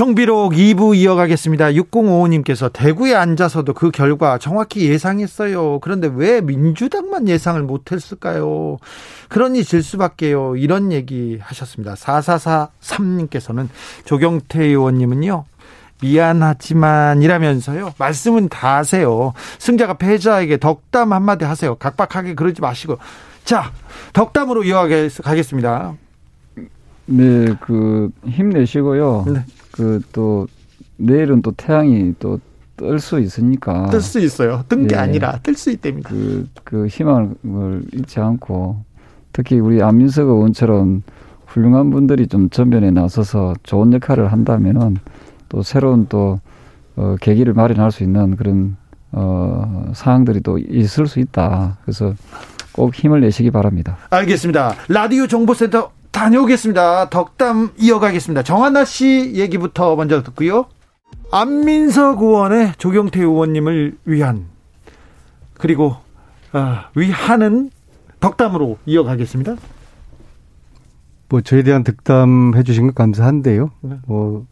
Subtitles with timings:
[0.00, 1.72] 정비록 2부 이어가겠습니다.
[1.72, 5.78] 6055님께서 대구에 앉아서도 그 결과 정확히 예상했어요.
[5.80, 8.78] 그런데 왜 민주당만 예상을 못했을까요?
[9.28, 10.56] 그러니 질 수밖에요.
[10.56, 11.96] 이런 얘기 하셨습니다.
[11.96, 13.68] 4443님께서는
[14.06, 15.44] 조경태 의원님은요.
[16.00, 17.92] 미안하지만 이라면서요.
[17.98, 19.34] 말씀은 다 하세요.
[19.58, 21.74] 승자가 패자에게 덕담 한마디 하세요.
[21.74, 22.96] 각박하게 그러지 마시고.
[23.44, 23.70] 자,
[24.14, 25.92] 덕담으로 이어가겠습니다.
[27.04, 29.24] 네, 그 힘내시고요.
[29.26, 29.44] 네.
[29.80, 30.46] 그 또
[30.96, 32.38] 내일은 또 태양이 또
[32.80, 34.64] 뜰 수 있으니까 뜰 수 있어요.
[34.68, 34.98] 뜬게 예.
[35.00, 36.08] 아니라 뜰 수 있답니다.
[36.08, 38.82] 그, 그 희망을 잃지 않고
[39.32, 41.02] 특히 우리 안민석 의원처럼
[41.46, 44.96] 훌륭한 분들이 좀 전면에 나서서 좋은 역할을 한다면은
[45.50, 46.40] 또 새로운 또
[46.96, 48.76] 어, 계기를 마련할 수 있는 그런
[49.12, 51.76] 어, 사항들이 또 있을 수 있다.
[51.82, 52.14] 그래서
[52.72, 53.98] 꼭 힘을 내시기 바랍니다.
[54.08, 54.74] 알겠습니다.
[54.88, 57.10] 라디오 정보센터 다녀오겠습니다.
[57.10, 58.42] 덕담 이어가겠습니다.
[58.42, 60.66] 정한나 씨 얘기부터 먼저 듣고요.
[61.32, 64.46] 안민석 의원의 조경태 의원님을 위한
[65.54, 65.96] 그리고
[66.52, 67.70] 아, 위하는
[68.18, 69.56] 덕담으로 이어가겠습니다.
[71.28, 73.70] 뭐 저에 대한 덕담 해주신 것 감사한데요.
[73.82, 73.96] 네.
[74.06, 74.46] 뭐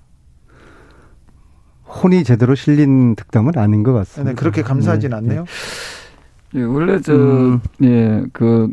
[1.89, 4.33] 혼이 제대로 실린 득담은 아닌 것 같습니다.
[4.33, 5.17] 네, 그렇게 감사하진 네.
[5.17, 5.45] 않네요.
[6.55, 7.61] 예, 원래 저, 음.
[7.83, 8.71] 예, 그,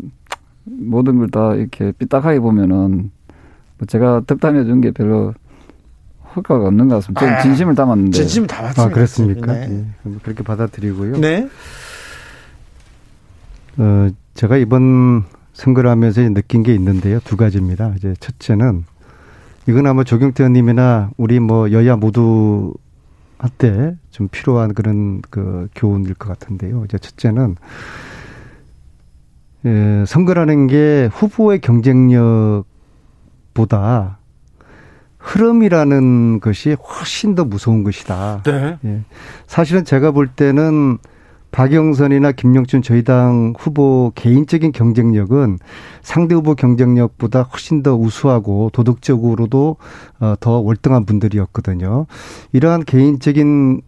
[0.65, 3.11] 모든 걸 다 이렇게 삐딱하게 보면은,
[3.77, 5.33] 뭐 제가 득담해 준 게 별로
[6.35, 7.37] 효과가 없는 것 같습니다.
[7.37, 8.11] 아, 진심을 담았는데.
[8.11, 8.83] 진심을 담았습니다.
[8.83, 9.53] 아, 그렇습니까?
[9.53, 9.85] 네.
[10.05, 11.17] 예, 그렇게 받아들이고요.
[11.21, 11.47] 네.
[13.77, 17.19] 어, 제가 이번 선거를 하면서 느낀 게 있는데요.
[17.23, 17.93] 두 가지입니다.
[17.97, 18.83] 이제 첫째는,
[19.67, 22.73] 이건 아마 조경태 의원님이나 우리 뭐 여야 모두
[23.37, 26.83] 한때 좀 필요한 그런 그 교훈일 것 같은데요.
[26.85, 28.14] 이제 첫째는 예,
[30.05, 32.65] 선거라는 게 후보의 경쟁력보다
[35.17, 38.43] 흐름이라는 것이 훨씬 더 무서운 것이다.
[38.43, 38.77] 네.
[38.85, 39.01] 예.
[39.47, 40.99] 사실은 제가 볼 때는
[41.51, 45.57] 박영선이나 김영춘 저희 당 후보 개인적인 경쟁력은
[46.01, 49.77] 상대 후보 경쟁력보다 훨씬 더 우수하고 도덕적으로도
[50.19, 52.07] 어, 더 월등한 분들이었거든요.
[52.51, 53.81] 이러한 개인적인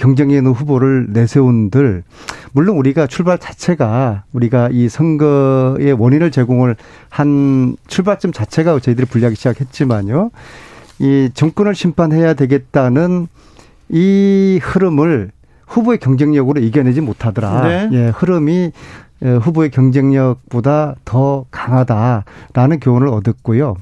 [0.00, 2.02] 경쟁에 있는 후보를 내세운들
[2.52, 6.76] 물론 우리가 출발 자체가 우리가 이 선거의 원인을 제공을
[7.10, 10.30] 한 출발점 자체가 저희들이 불리하기 시작했지만요.
[11.00, 13.28] 이 정권을 심판해야 되겠다는
[13.90, 15.32] 이 흐름을
[15.66, 17.68] 후보의 경쟁력으로 이겨내지 못하더라.
[17.68, 17.88] 네.
[17.92, 18.72] 예, 흐름이
[19.20, 23.76] 후보의 경쟁력보다 더 강하다라는 교훈을 얻었고요.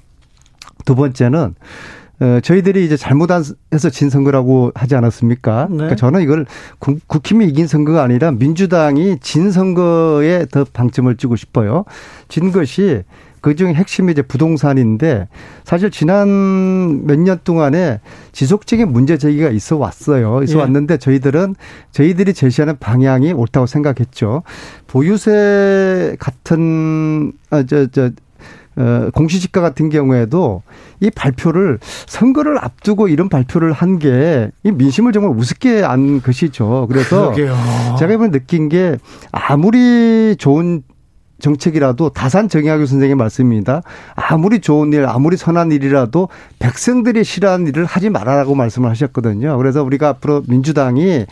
[0.84, 1.54] 두 번째는
[2.20, 3.54] 어, 저희들이 이제 잘못해서
[3.92, 5.66] 진 선거라고 하지 않았습니까?
[5.70, 5.76] 네.
[5.76, 6.46] 그러니까 저는 이걸
[7.06, 11.84] 국힘이 이긴 선거가 아니라 민주당이 진 선거에 더 방점을 찍고 싶어요.
[12.28, 13.02] 진 것이
[13.40, 15.28] 그 중에 핵심이 이제 부동산인데
[15.62, 18.00] 사실 지난 몇 년 동안에
[18.32, 20.42] 지속적인 문제 제기가 있어 왔어요.
[20.42, 20.62] 있어 예.
[20.62, 21.54] 왔는데 저희들은
[21.92, 24.42] 저희들이 제시하는 방향이 옳다고 생각했죠.
[24.88, 28.10] 보유세 같은 아 저저 어,
[29.14, 30.62] 공시지가 같은 경우에도
[31.00, 36.86] 이 발표를 선거를 앞두고 이런 발표를 한 게 이 민심을 정말 우습게 안 것이죠.
[36.88, 37.56] 그래서 그러게요.
[37.98, 38.96] 제가 이번 느낀 게
[39.32, 40.82] 아무리 좋은
[41.40, 43.82] 정책이라도 다산 정의학교 선생의 말씀입니다.
[44.16, 46.28] 아무리 좋은 일, 아무리 선한 일이라도
[46.58, 49.56] 백성들이 싫어하는 일을 하지 말아라고 말씀을 하셨거든요.
[49.56, 51.26] 그래서 우리가 앞으로 민주당이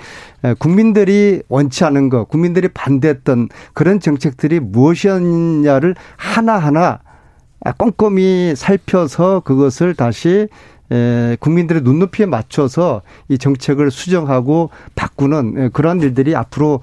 [0.61, 7.01] 국민들이 원치 않은 것, 국민들이 반대했던 그런 정책들이 무엇이었냐를 하나하나
[7.73, 10.49] 꼼꼼히 살펴서 그것을 다시
[11.41, 16.81] 국민들의 눈높이에 맞춰서 이 정책을 수정하고 바꾸는 그러한 일들이 앞으로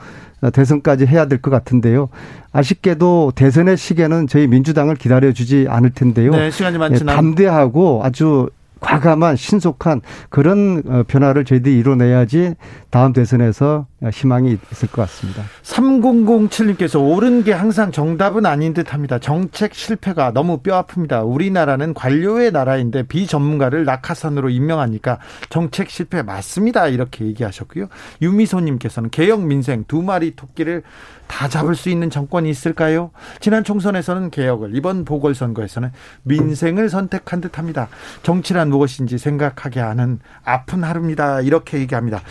[0.52, 2.10] 대선까지 해야 될 것 같은데요.
[2.52, 6.32] 아쉽게도 대선의 시계는 저희 민주당을 기다려주지 않을 텐데요.
[6.32, 8.50] 네, 시간이 많지 예, 담대하고 아주
[8.82, 12.56] 과감한 신속한 그런 어, 변화를 저희들이 이뤄내야지
[12.90, 15.44] 다음 대선에서 희망이 있을 것 같습니다.
[15.64, 19.20] 3007님께서 옳은 게 항상 정답은 아닌 듯 합니다.
[19.20, 21.28] 정책 실패가 너무 뼈 아픕니다.
[21.30, 25.20] 우리나라는 관료의 나라인데 비전문가를 낙하산으로 임명하니까
[25.50, 26.88] 정책 실패 맞습니다.
[26.88, 27.88] 이렇게 얘기하셨고요.
[28.22, 30.84] 유미소님께서는 개혁 민생 두 마리 토끼를
[31.28, 33.12] 다 잡을 수 있는 정권이 있을까요?
[33.40, 35.92] 지난 총선에서는 개혁을, 이번 보궐선거에서는
[36.24, 37.88] 민생을 선택한 듯 합니다.
[38.22, 41.42] 정치란 무엇인지 생각하게 하는 아픈 하루입니다.
[41.42, 42.22] 이렇게 얘기합니다.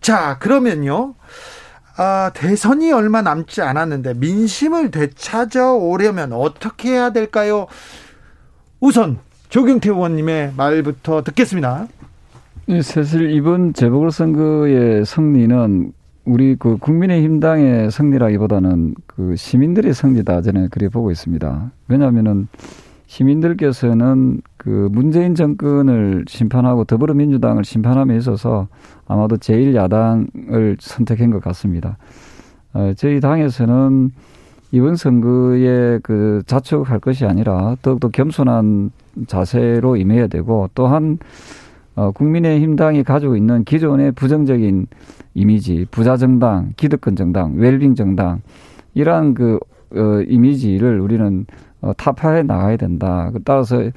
[0.00, 1.14] 자, 그러면요.
[1.96, 7.66] 아, 대선이 얼마 남지 않았는데 민심을 되찾아 오려면 어떻게 해야 될까요?
[8.80, 9.18] 우선
[9.50, 11.88] 조경태 의원님의 말부터 듣겠습니다.
[12.82, 15.92] 사실 이번 재보궐선거의 승리는
[16.24, 21.72] 우리 그 국민의힘당의 승리라기보다는 그 시민들의 승리다 저는 그래 보고 있습니다.
[21.88, 22.48] 왜냐하면은
[23.10, 28.68] 시민들께서는 그 문재인 정권을 심판하고 더불어민주당을 심판함에 있어서
[29.08, 31.98] 아마도 제1야당을 선택한 것 같습니다.
[32.72, 34.12] 어, 저희 당에서는
[34.70, 38.92] 이번 선거에 그 자축할 것이 아니라 더욱더 겸손한
[39.26, 41.18] 자세로 임해야 되고 또한
[41.96, 44.86] 어, 국민의힘 당이 가지고 있는 기존의 부정적인
[45.34, 48.40] 이미지, 부자 정당, 기득권 정당, 웰빙 정당
[48.94, 49.58] 이러한 그
[49.96, 51.46] 어, 이미지를 우리는
[51.80, 53.30] 어, 타파해 나가야 된다.
[53.44, 53.90] 따라서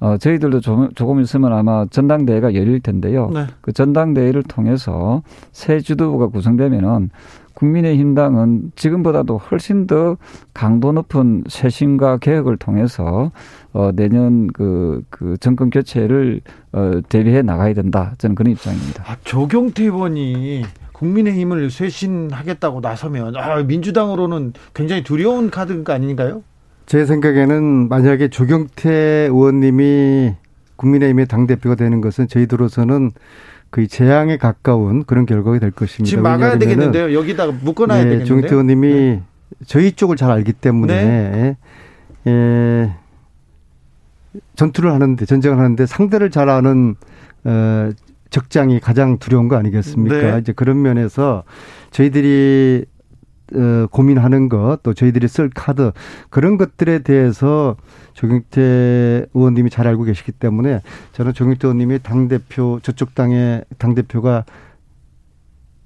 [0.00, 3.30] 어, 저희들도 좀, 조금 있으면 아마 전당대회가 열릴 텐데요.
[3.32, 3.46] 네.
[3.60, 5.22] 그 전당대회를 통해서
[5.52, 7.10] 새 지도부가 구성되면은
[7.54, 10.16] 국민의힘당은 지금보다도 훨씬 더
[10.54, 13.32] 강도 높은 쇄신과 개혁을 통해서
[13.72, 16.40] 어, 내년 그, 그 정권 교체를
[16.72, 18.12] 어, 대비해 나가야 된다.
[18.18, 19.02] 저는 그런 입장입니다.
[19.08, 26.42] 아, 조경태 의원이 국민의힘을 쇄신하겠다고 나서면 아, 민주당으로는 굉장히 두려운 카드가 아닌가요?
[26.88, 28.90] 제 생각에는 만약에 조경태
[29.30, 30.34] 의원님이
[30.76, 33.10] 국민의힘의 당대표가 되는 것은 저희들로서는
[33.70, 36.08] 거의 재앙에 가까운 그런 결과가 될 것입니다.
[36.08, 37.12] 지금 막아야 되겠는데요.
[37.12, 38.26] 여기다가 묶어놔야 네, 되겠는데요.
[38.26, 39.22] 조경태 의원님이 네.
[39.66, 41.56] 저희 쪽을 잘 알기 때문에 네.
[42.26, 42.94] 예,
[44.56, 46.94] 전투를 하는데 전쟁을 하는데 상대를 잘 아는
[47.44, 47.90] 어,
[48.30, 50.16] 적장이 가장 두려운 거 아니겠습니까?
[50.16, 50.38] 네.
[50.40, 51.44] 이제 그런 면에서
[51.90, 52.97] 저희들이 어,
[53.90, 55.92] 고민하는 것, 또 저희들이 쓸 카드,
[56.30, 57.76] 그런 것들에 대해서
[58.14, 64.44] 조경태 의원님이 잘 알고 계시기 때문에 저는 조경태 의원님이 당대표, 저쪽 당의 당대표가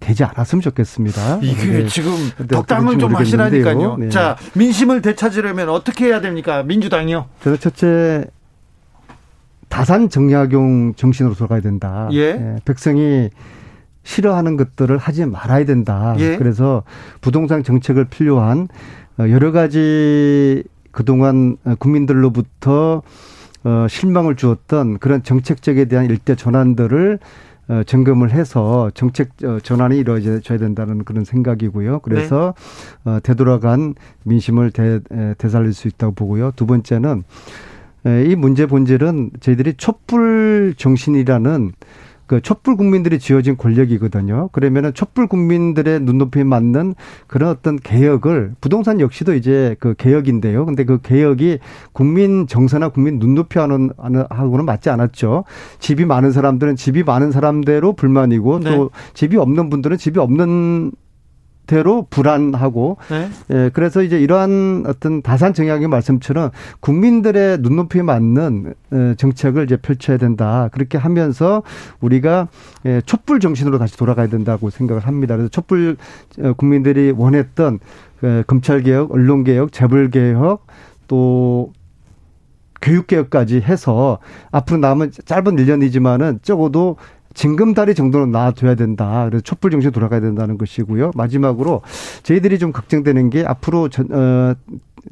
[0.00, 1.38] 되지 않았으면 좋겠습니다.
[1.42, 1.86] 이게 네.
[1.86, 2.12] 지금
[2.48, 3.96] 덕담을 좀 하시라니까요.
[3.98, 4.08] 네.
[4.08, 6.64] 자, 민심을 되찾으려면 어떻게 해야 됩니까?
[6.64, 7.26] 민주당이요?
[7.42, 8.24] 저는 첫째,
[9.68, 12.08] 다산 정약용 정신으로 돌아가야 된다.
[12.12, 12.32] 예.
[12.32, 12.56] 네.
[12.64, 13.30] 백성이
[14.04, 16.14] 싫어하는 것들을 하지 말아야 된다.
[16.18, 16.36] 예.
[16.36, 16.82] 그래서
[17.20, 18.68] 부동산 정책을 필요한
[19.18, 23.02] 어, 여러 가지 그동안 국민들로부터
[23.64, 27.18] 어, 실망을 주었던 그런 정책적에 대한 일대 전환들을
[27.68, 29.30] 어, 점검을 해서 정책
[29.62, 32.00] 전환이 이루어져야 된다는 그런 생각이고요.
[32.00, 32.54] 그래서
[33.04, 33.20] 네.
[33.22, 33.94] 되돌아간
[34.24, 35.00] 민심을 되,
[35.38, 36.52] 되살릴 수 있다고 보고요.
[36.56, 37.22] 두 번째는
[38.26, 41.70] 이 문제 본질은 저희들이 촛불 정신이라는
[42.32, 44.48] 그 촛불 국민들이 지어진 권력이거든요.
[44.52, 46.94] 그러면은 촛불 국민들의 눈높이에 맞는
[47.26, 50.64] 그런 어떤 개혁을 부동산 역시도 이제 그 개혁인데요.
[50.64, 51.58] 근데 그 개혁이
[51.92, 55.44] 국민 정서나 국민 눈높이 하는 하고는 맞지 않았죠.
[55.78, 58.70] 집이 많은 사람들은 집이 많은 사람대로 불만이고 네.
[58.70, 60.92] 또 집이 없는 분들은 집이 없는
[61.66, 63.28] 대로 불안하고 네.
[63.50, 66.50] 예, 그래서 이제 이러한 어떤 다산 정약의 말씀처럼
[66.80, 70.68] 국민들의 눈높이에 맞는 어, 정책을 이제 펼쳐야 된다.
[70.72, 71.62] 그렇게 하면서
[72.00, 72.48] 우리가
[72.86, 75.36] 예, 촛불 정신으로 다시 돌아가야 된다고 생각을 합니다.
[75.36, 75.96] 그래서 촛불
[76.40, 77.78] 어, 국민들이 원했던
[78.20, 80.66] 그 검찰 개혁, 언론 개혁, 재벌 개혁
[81.08, 81.72] 또
[82.82, 84.18] 교육개혁까지 해서
[84.50, 86.96] 앞으로 남은 짧은 1년이지만은 적어도
[87.34, 89.26] 징금다리 정도는 놔둬야 된다.
[89.28, 91.12] 그래서 촛불 정신 돌아가야 된다는 것이고요.
[91.14, 91.82] 마지막으로
[92.22, 94.54] 저희들이 좀 걱정되는 게 앞으로 전, 어,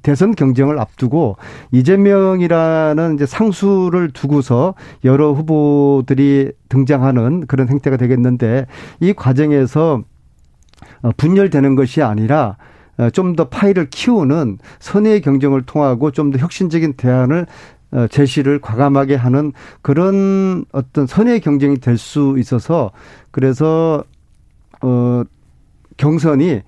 [0.03, 1.37] 대선 경쟁을 앞두고
[1.73, 4.75] 이재명이라는 이제 상수를 두고서
[5.05, 8.67] 여러 후보들이 등장하는 그런 행태가 되겠는데
[9.01, 10.03] 이 과정에서
[11.03, 12.57] 어, 분열되는 것이 아니라
[12.99, 17.47] 어, 좀더 파일을 키우는 선의의 경쟁을 통하고 좀 더 혁신적인 대안을 어,
[18.11, 22.93] 제시를 과감하게 하는 그런 어떤 선의 경쟁이 될 수 있어서
[23.31, 24.05] 그래서
[24.81, 25.23] 어
[25.97, 26.63] 경선이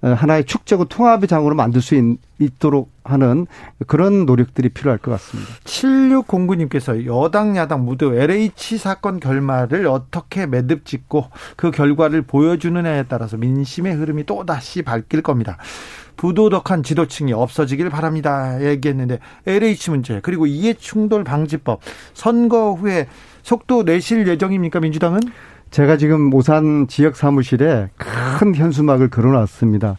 [0.00, 3.46] 하나의 축제고 통합의 장으로 만들 수 있, 도록 하는
[3.88, 5.50] 그런 노력들이 필요할 것 같습니다.
[5.64, 13.94] 7609님께서 여당 야당 모두 LH 사건 결말을 어떻게 매듭 짓고 그 결과를 보여주느냐에 따라서 민심의
[13.94, 15.58] 흐름이 또다시 바뀔 겁니다.
[16.18, 18.62] 부도덕한 지도층이 없어지길 바랍니다.
[18.62, 21.80] 얘기했는데 LH 문제 그리고 이해충돌 방지법
[22.12, 23.08] 선거 후에
[23.42, 25.20] 속도 내실 예정입니까 민주당은?
[25.70, 29.96] 제가 지금 모산 지역 사무실에 큰 현수막을 걸어놨습니다.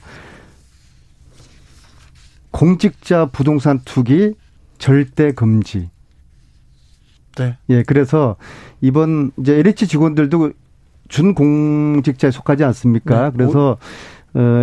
[2.52, 4.34] 공직자 부동산 투기
[4.78, 5.90] 절대 금지.
[7.38, 7.58] 네.
[7.70, 8.36] 예, 그래서
[8.82, 10.52] 이번 이제 LH 직원들도
[11.08, 13.30] 준공직자에 속하지 않습니까?
[13.30, 13.32] 네.
[13.38, 13.78] 그래서 어,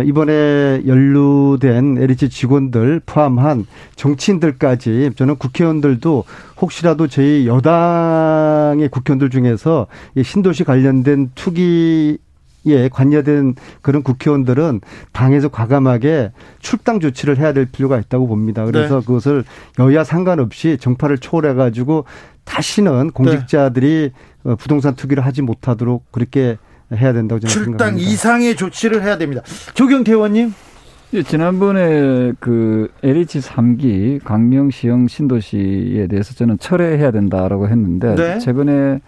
[0.05, 6.23] 이번에 연루된 LH 직원들 포함한 정치인들까지 저는 국회의원들도
[6.61, 12.17] 혹시라도 저희 여당의 국회의원들 중에서 이 신도시 관련된 투기
[12.65, 14.81] 에 관여된 그런 국회의원들은
[15.13, 18.65] 당에서 과감하게 출당 조치를 해야 될 필요가 있다고 봅니다.
[18.65, 19.05] 그래서 네.
[19.05, 19.45] 그것을
[19.79, 22.03] 여야 상관없이 정파를 초월해 가지고
[22.43, 24.11] 다시는 공직자들이
[24.43, 24.55] 네.
[24.55, 26.57] 부동산 투기를 하지 못하도록 그렇게
[26.95, 28.09] 해야 된다고 저는 출당 생각합니다.
[28.09, 29.41] 이상의 조치를 해야 됩니다.
[29.73, 30.53] 조경태 의원님.
[31.13, 38.39] 예, 지난번에 그 LH 3기 강명시형 신도시에 대해서 저는 철회해야 된다라고 했는데 네.
[38.39, 38.99] 최근에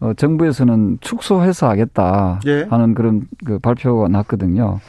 [0.00, 2.66] 어, 정부에서는 축소해서 하겠다 예.
[2.68, 4.80] 하는 그런 그 발표가 났거든요.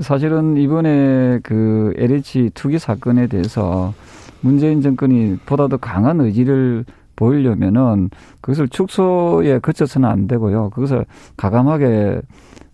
[0.00, 3.94] 사실은 이번에 그 LH 투기 사건에 대해서
[4.40, 6.84] 문재인 정권이 보다 더 강한 의지를
[7.20, 8.08] 보이려면은
[8.40, 10.70] 그것을 축소에 그쳐서는 안 되고요.
[10.70, 11.04] 그것을
[11.36, 12.22] 가감하게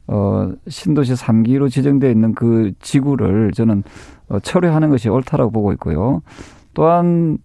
[0.06, 3.82] 어 신도시 3기로 지정되어 있는 그 지구를 저는
[4.28, 6.22] 어, 철회하는 것이 옳다라고 보고 있고요.
[6.74, 7.38] 또한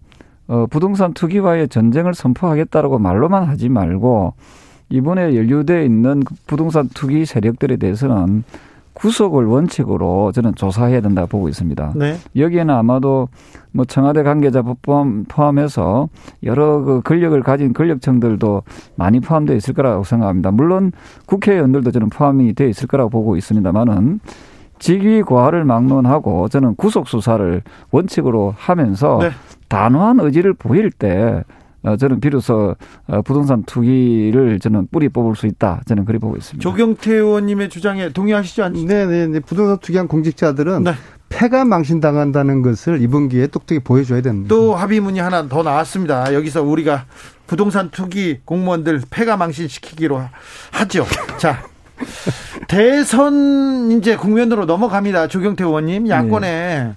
[0.46, 4.34] 어, 부동산 투기와의 전쟁을 선포하겠다라고 말로만 하지 말고
[4.90, 8.44] 이번에 연루돼 있는 부동산 투기 세력들에 대해서는
[8.94, 11.92] 구속을 원칙으로 저는 조사해야 된다 고 보고 있습니다.
[11.96, 12.16] 네.
[12.36, 13.28] 여기에는 아마도
[13.72, 16.08] 뭐 청와대 관계자 포함, 포함해서
[16.42, 18.62] 여러 그 권력을 가진 권력층들도
[18.96, 20.50] 많이 포함되어 있을 거라고 생각합니다.
[20.50, 20.92] 물론
[21.26, 24.20] 국회의원들도 저는 포함이 되어 있을 거라고 보고 있습니다만은
[24.78, 29.30] 직위 과를 막론하고 저는 구속 수사를 원칙으로 하면서 네.
[29.68, 31.44] 단호한 의지를 보일 때 어,
[31.98, 35.82] 저는 비로소 어, 부동산 투기를 저는 뿌리 뽑을 수 있다.
[35.86, 36.62] 저는 그리 보고 있습니다.
[36.62, 38.68] 조경태 의원님의 주장에 동의하시죠?
[38.70, 39.40] 네, 네, 네.
[39.40, 40.94] 부동산 투기한 공직자들은 네.
[41.28, 44.48] 폐가 망신당한다는 것을 이번 기회에 똑똑히 보여줘야 됩니다.
[44.48, 46.34] 또 합의문이 하나 더 나왔습니다.
[46.34, 47.06] 여기서 우리가
[47.46, 50.22] 부동산 투기 공무원들 폐가 망신시키기로
[50.72, 51.06] 하죠.
[51.38, 51.64] 자,
[52.68, 55.28] 대선 이제 국면으로 넘어갑니다.
[55.28, 56.96] 조경태 의원님 야권에 네.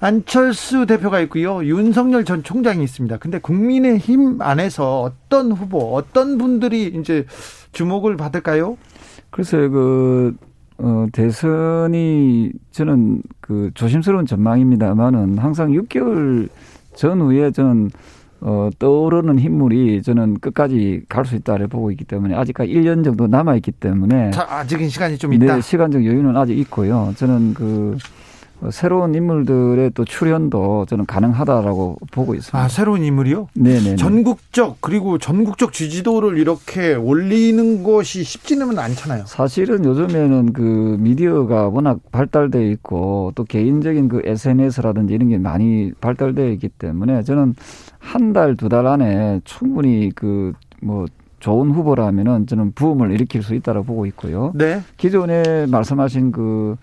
[0.00, 1.62] 안철수 대표가 있고요.
[1.64, 3.18] 윤석열 전 총장이 있습니다.
[3.18, 7.26] 근데 국민의힘 안에서 어떤 후보, 어떤 분들이 이제
[7.72, 8.78] 주목을 받을까요?
[9.28, 10.36] 글쎄요, 그,
[10.78, 16.48] 어, 대선이 저는 그 조심스러운 전망입니다만은 항상 6개월
[16.94, 17.90] 전후에 저는
[18.42, 23.72] 어, 떠오르는 인물이 저는 끝까지 갈 수 있다를 보고 있기 때문에 아직까지 1년 정도 남아있기
[23.72, 24.30] 때문에.
[24.30, 25.56] 자, 아직은 시간이 좀 있다.
[25.56, 27.12] 네, 시간적 여유는 아직 있고요.
[27.16, 27.98] 저는 그
[28.70, 32.58] 새로운 인물들의 또 출연도 저는 가능하다라고 보고 있습니다.
[32.58, 33.48] 아, 새로운 인물이요?
[33.54, 33.96] 네네.
[33.96, 39.24] 전국적 그리고 전국적 지지도를 이렇게 올리는 것이 쉽지는 않잖아요.
[39.26, 46.50] 사실은 요즘에는 그 미디어가 워낙 발달돼 있고 또 개인적인 그 SNS라든지 이런 게 많이 발달되어
[46.50, 47.54] 있기 때문에 저는
[47.98, 51.06] 한 달, 두달 안에 충분히 그뭐
[51.40, 54.52] 좋은 후보라면은 저는 부음을 일으킬 수 있다고 보고 있고요.
[54.54, 54.82] 네.
[54.98, 56.76] 기존에 말씀하신 그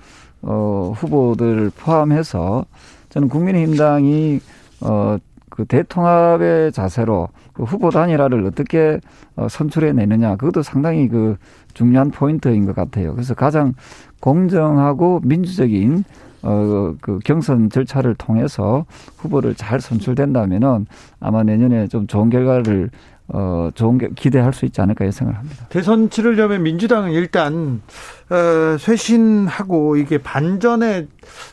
[0.47, 2.65] 어, 후보들 포함해서
[3.09, 4.39] 저는 국민의힘당이
[4.81, 5.17] 어,
[5.49, 8.99] 그 대통합의 자세로 그 후보 단일화를 어떻게
[9.35, 11.35] 어, 선출해 내느냐 그것도 상당히 그
[11.73, 13.13] 중요한 포인트인 것 같아요.
[13.13, 13.73] 그래서 가장
[14.21, 16.03] 공정하고 민주적인
[16.43, 18.85] 어, 그 경선 절차를 통해서
[19.17, 20.85] 후보를 잘 선출된다면은
[21.19, 22.89] 아마 내년에 좀 좋은 결과를
[23.29, 25.65] 어, 좋은 게 기대할 수 있지 않을까 예상을 합니다.
[25.69, 27.81] 대선 치르려면 민주당은 일단
[28.29, 31.07] 어, 쇄신하고 이게 반전의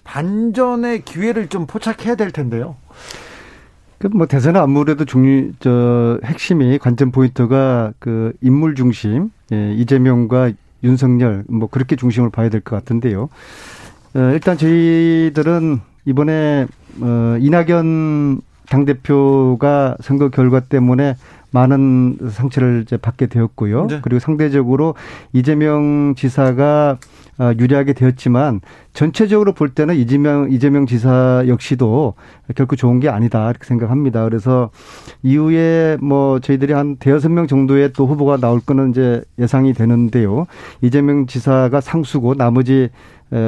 [0.04, 2.76] 반전의 기회를 좀 포착해야 될 텐데요.
[3.98, 10.52] 그뭐 대선은 아무래도 중요 저 핵심이 관전 포인트가 그 인물 중심 예, 이재명과
[10.82, 13.28] 윤석열 뭐 그렇게 중심을 봐야 될 것 같은데요.
[14.14, 16.66] 어, 일단 저희들은 이번에
[17.00, 21.16] 어, 이낙연 당 대표가 선거 결과 때문에
[21.54, 23.86] 많은 상처를 이제 받게 되었고요.
[23.86, 24.00] 네.
[24.02, 24.96] 그리고 상대적으로
[25.32, 26.98] 이재명 지사가
[27.36, 28.60] 아, 유리하게 되었지만
[28.92, 32.14] 전체적으로 볼 때는 이재명 이재명 지사 역시도
[32.54, 34.24] 결코 좋은 게 아니다 이렇게 생각합니다.
[34.24, 34.70] 그래서
[35.22, 40.46] 이후에 뭐 저희들이 한 대여섯 명 정도의 또 후보가 나올 거는 이제 예상이 되는데요.
[40.80, 42.90] 이재명 지사가 상수고 나머지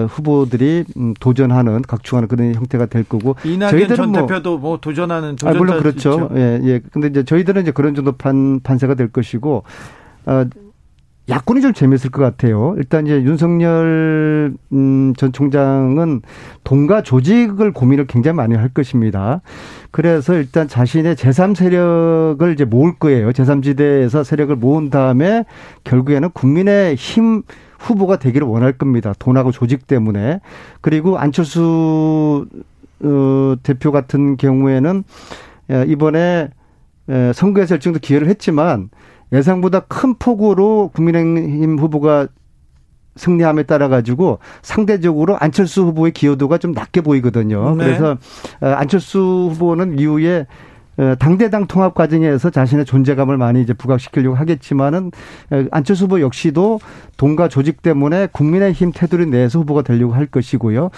[0.09, 5.57] 후보들이 음, 도전하는 각축하는 그런 형태가 될 거고 이낙연 전 뭐, 대표도 뭐 도전하는 도전자
[5.57, 6.13] 아, 물론 그렇죠.
[6.13, 6.31] 있죠.
[6.37, 6.81] 예, 예.
[6.91, 9.65] 근데 이제 저희들은 이제 그런 정도 판 판세가 될 것이고
[10.27, 10.45] 어,
[11.29, 12.75] 야권이 좀 재미있을 것 같아요.
[12.77, 16.23] 일단 이제 윤석열 음, 전 총장은
[16.63, 19.41] 동가 조직을 고민을 굉장히 많이 할 것입니다.
[19.91, 23.31] 그래서 일단 자신의 제3 세력을 이제 모을 거예요.
[23.31, 25.45] 제3지대에서 세력을 모은 다음에
[25.83, 27.43] 결국에는 국민의 힘
[27.87, 29.15] 후보가 되기를 원할 겁니다.
[29.19, 30.41] 돈하고 조직 때문에.
[30.81, 32.47] 그리고 안철수
[33.03, 35.05] 어, 대표 같은 경우에는
[35.87, 36.51] 이번에
[37.35, 38.91] 선거에서 일정도 기여를 했지만
[39.33, 42.29] 예상보다 큰 폭으로 국민의힘 후보가
[43.17, 47.75] 승리함에 따라 가지고 상대적으로 안철수 후보의 기여도가 좀 낮게 보이거든요.
[47.77, 47.85] 네.
[47.85, 48.19] 그래서
[48.61, 50.45] 안철수 후보는 이후에 어,
[51.19, 55.13] 당대당 통합 과정에서 자신의 존재감을 많이 이제 부각시키려고 하겠지만은
[55.51, 56.81] 어, 안철수 후보 역시도
[57.17, 60.91] 동가 조직 때문에 국민의힘 테두리 내에서 후보가 되려고 할 것이고요.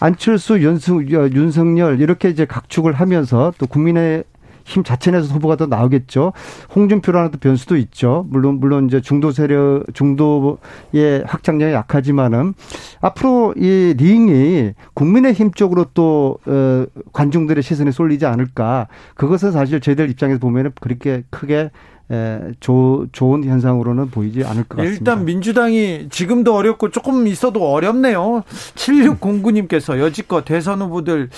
[0.00, 4.24] 안철수, 윤승, 윤석열 이렇게 이제 각축을 하면서 또 국민의
[4.68, 6.32] 힘 자체 내에서 후보가 더 나오겠죠.
[6.74, 8.26] 홍준표라는 또 변수도 있죠.
[8.28, 12.54] 물론 물론 이제 중도 세력 중도의 확장력이 약하지만은
[13.00, 18.88] 앞으로 이 링이 국민의 힘 쪽으로 또 어, 관중들의 시선이 쏠리지 않을까.
[19.14, 21.70] 그것은 사실 저희들 입장에서 보면은 그렇게 크게
[22.10, 24.98] 에, 조, 좋은 현상으로는 보이지 않을 것 같습니다.
[24.98, 28.44] 일단 민주당이 지금도 어렵고 조금 있어도 어렵네요.
[28.76, 31.28] 7609님께서 여지껏 대선 후보들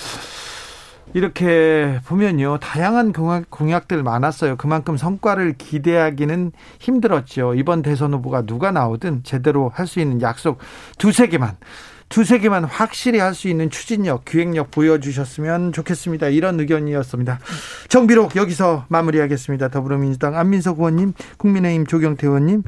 [1.12, 2.58] 이렇게 보면요.
[2.58, 4.56] 다양한 공약, 들 많았어요.
[4.56, 7.54] 그만큼 성과를 기대하기는 힘들었죠.
[7.54, 10.58] 이번 대선 후보가 누가 나오든 제대로 할 수 있는 약속
[10.98, 11.56] 두세 개만
[12.08, 16.28] 두세 개만 확실히 할 수 있는 추진력, 기획력 보여주셨으면 좋겠습니다.
[16.28, 17.38] 이런 의견이었습니다.
[17.88, 19.68] 정비록 여기서 마무리하겠습니다.
[19.68, 22.62] 더불어민주당 안민석 의원님, 국민의힘 조경태 의원님,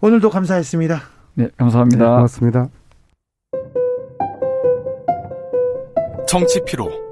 [0.00, 1.00] 오늘도 감사했습니다.
[1.34, 2.04] 네, 감사합니다.
[2.04, 2.68] 네, 고맙습니다.
[6.26, 7.11] 정치 피로.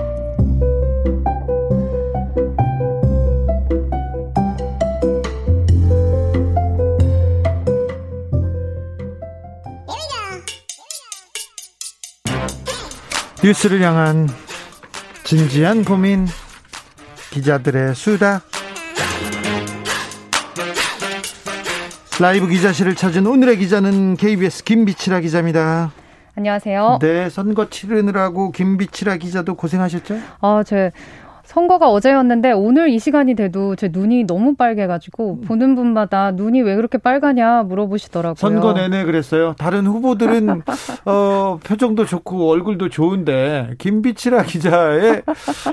[13.43, 14.27] 뉴스를 향한
[15.23, 16.27] 진지한 고민
[17.31, 18.41] 기자들의 수다
[22.19, 25.91] 라이브 기자실을 찾은 오늘의 기자는 KBS 김비치라 기자입니다.
[26.35, 26.99] 안녕하세요.
[27.01, 30.19] 네, 선거 치르느라고 김비치라 기자도 고생하셨죠?
[30.41, 30.91] 아, 제
[31.51, 35.41] 선거가 어제였는데 오늘 이 시간이 돼도 제 눈이 너무 빨개가지고 음.
[35.41, 38.35] 보는 분마다 눈이 왜 그렇게 빨가냐 물어보시더라고요.
[38.37, 39.53] 선거 내내 그랬어요.
[39.57, 40.61] 다른 후보들은
[41.03, 45.23] 어, 표정도 좋고 얼굴도 좋은데 김비치라 기자의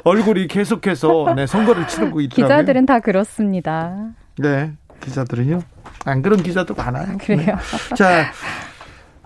[0.02, 2.56] 얼굴이 계속해서 네, 선거를 치르고 있더라고요.
[2.58, 4.08] 기자들은 다 그렇습니다.
[4.36, 5.60] 네, 기자들은요.
[6.04, 7.18] 안 그런 기자도 많아요.
[7.18, 7.56] 그래요.
[7.56, 7.94] 네.
[7.94, 8.24] 자,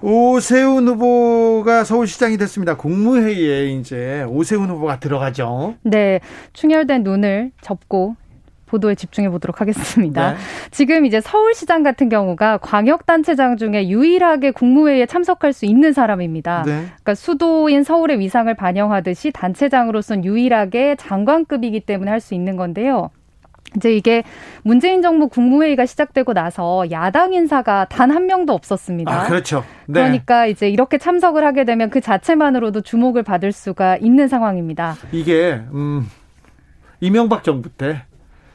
[0.03, 2.77] 오세훈 후보가 서울시장이 됐습니다.
[2.77, 5.75] 국무회의에 이제 오세훈 후보가 들어가죠.
[5.83, 6.21] 네.
[6.53, 8.17] 충혈된 눈을 접고
[8.67, 10.33] 보도에 집중해 보도록 하겠습니다.
[10.33, 10.37] 네.
[10.71, 16.63] 지금 이제 서울시장 같은 경우가 광역단체장 중에 유일하게 국무회의에 참석할 수 있는 사람입니다.
[16.65, 16.73] 네.
[16.87, 23.11] 그러니까 수도인 서울의 위상을 반영하듯이 단체장으로선 유일하게 장관급이기 때문에 할 수 있는 건데요.
[23.77, 24.23] 이제 이게
[24.63, 29.11] 문재인 정부 국무회의가 시작되고 나서 야당 인사가 단 한 명도 없었습니다.
[29.11, 29.65] 아, 그렇죠.
[29.87, 30.01] 네.
[30.01, 34.97] 그러니까 이제 이렇게 참석을 하게 되면 그 자체만으로도 주목을 받을 수가 있는 상황입니다.
[35.13, 36.09] 이게 음
[37.01, 38.03] 이명박 정부 때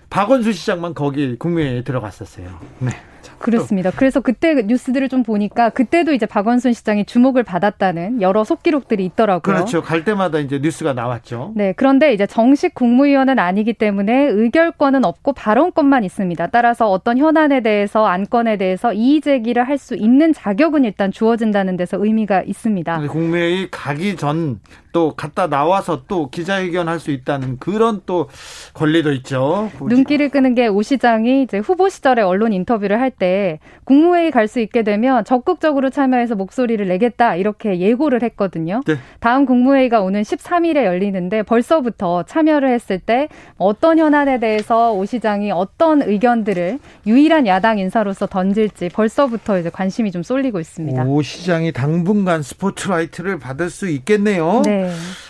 [0.10, 2.48] 박원순 시장만 거기 국무회의에 들어갔었어요.
[2.80, 2.92] 네.
[3.40, 3.92] 그렇습니다.
[3.92, 9.56] 그래서 그때 뉴스들을 좀 보니까 그때도 이제 박원순 시장이 주목을 받았다는 여러 속기록들이 있더라고요.
[9.56, 9.82] 그렇죠.
[9.82, 11.54] 갈 때마다 이제 뉴스가 나왔죠.
[11.56, 11.74] 네.
[11.78, 16.48] 그런데 이제 정식 국무위원은 아니기 때문에 의결권은 없고 발언권만 있습니다.
[16.48, 22.04] 따라서 어떤 현안에 대해서 안건에 대해서 이의 제기를 할 수 있는 자격은 일단 주어진다는 데서
[22.04, 23.00] 의미가 있습니다.
[23.08, 24.60] 국무회의 가기 전
[24.98, 28.28] 또 갔다 나와서 또 기자회견 할 수 있다는 그런 또
[28.74, 29.70] 권리도 있죠.
[29.80, 34.60] 눈길을 끄는 게 오 시장이 이제 후보 시절에 언론 인터뷰를 할때 때 국무회의 갈 수
[34.60, 38.82] 있게 되면 적극적으로 참여해서 목소리를 내겠다 이렇게 예고를 했거든요.
[38.88, 38.96] 네.
[39.20, 46.02] 다음 국무회의가 오는 13일에 열리는데 벌써부터 참여를 했을 때 어떤 현안에 대해서 오 시장이 어떤
[46.02, 51.04] 의견들을 유일한 야당 인사로서 던질지 벌써부터 이제 관심이 좀 쏠리고 있습니다.
[51.04, 54.62] 오 시장이 당분간 스포트라이트를 받을 수 있겠네요.
[54.66, 54.87] 네.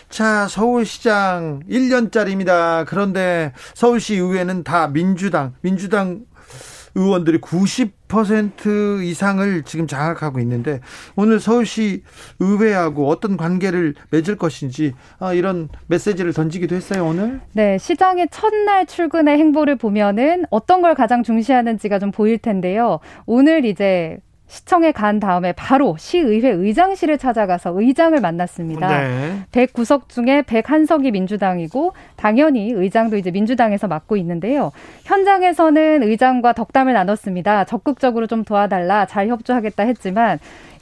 [0.10, 2.86] 자, 서울시장 1년짜리입니다.
[2.88, 6.26] 그런데 서울시 의회는 다 민주당, 민주당
[6.98, 10.80] 의원들이 90% 이상을 지금 장악하고 있는데
[11.15, 12.04] 오늘 서울시
[12.39, 17.41] 의회하고 어떤 관계를 맺을 것인지 아, 이런 메시지를 던지기도 했어요 오늘.
[17.54, 23.00] 네, 시장의 첫날 출근의 행보를 보면은 어떤 걸 가장 중시하는지가 좀 보일 텐데요.
[23.26, 28.88] 오늘 이제 시청에 간 다음에 바로 시의회 의장실을 찾아가서 의장을 만났습니다.
[28.88, 29.43] 네.
[29.51, 34.71] 100구석 중에 101석이 민주당이고 당연히 의장도 이제 민주당에서 맡고 있는데요.
[35.03, 37.65] 현장에서는 의장과 덕담을 나눴습니다.
[37.65, 40.39] 적극적으로 좀 도와달라, 잘 협조하겠다 했지만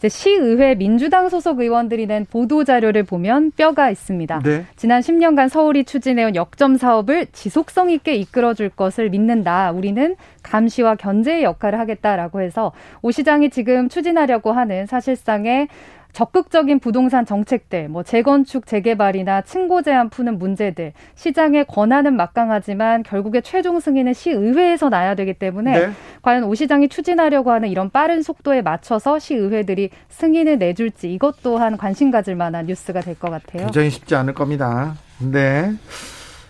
[0.10, 4.39] 시의회 민주당 소속 의원들이 낸 보도 자료를 보면 뼈가 있습니다.
[4.44, 4.65] 네.
[4.76, 9.72] 지난 10년간 서울이 추진해온 역점 사업을 지속성 있게 이끌어줄 것을 믿는다.
[9.72, 15.68] 우리는 감시와 견제의 역할을 하겠다라고 해서 오 시장이 지금 추진하려고 하는 사실상의
[16.15, 23.82] 적극적인 부동산 정책들, 뭐 재건축, 재개발이나 층고 제한 푸는 문제들, 시장의 권한은 막강하지만 결국에 최종
[23.82, 25.91] 승인은 시의회에서 나야 되기 때문에 네.
[26.21, 32.12] 과연 오 시장이 추진하려고 하는 이런 빠른 속도에 맞춰서 시의회들이 승인을 내줄지 이것 또한 관심
[32.12, 33.63] 가질 만한 뉴스가 될 것 같아요.
[33.63, 34.95] 굉장히 쉽지 않을 겁니다.
[35.19, 35.73] 네.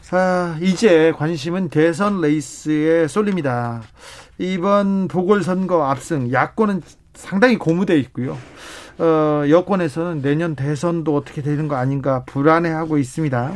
[0.02, 3.82] 자, 이제 관심은 대선 레이스에 쏠립니다.
[4.38, 6.84] 이번 보궐선거 압승, 야권은
[7.16, 8.38] 상당히 고무돼 있고요.
[8.98, 13.52] 어, 여권에서는 내년 대선도 어떻게 되는 거 아닌가 불안해하고 있습니다.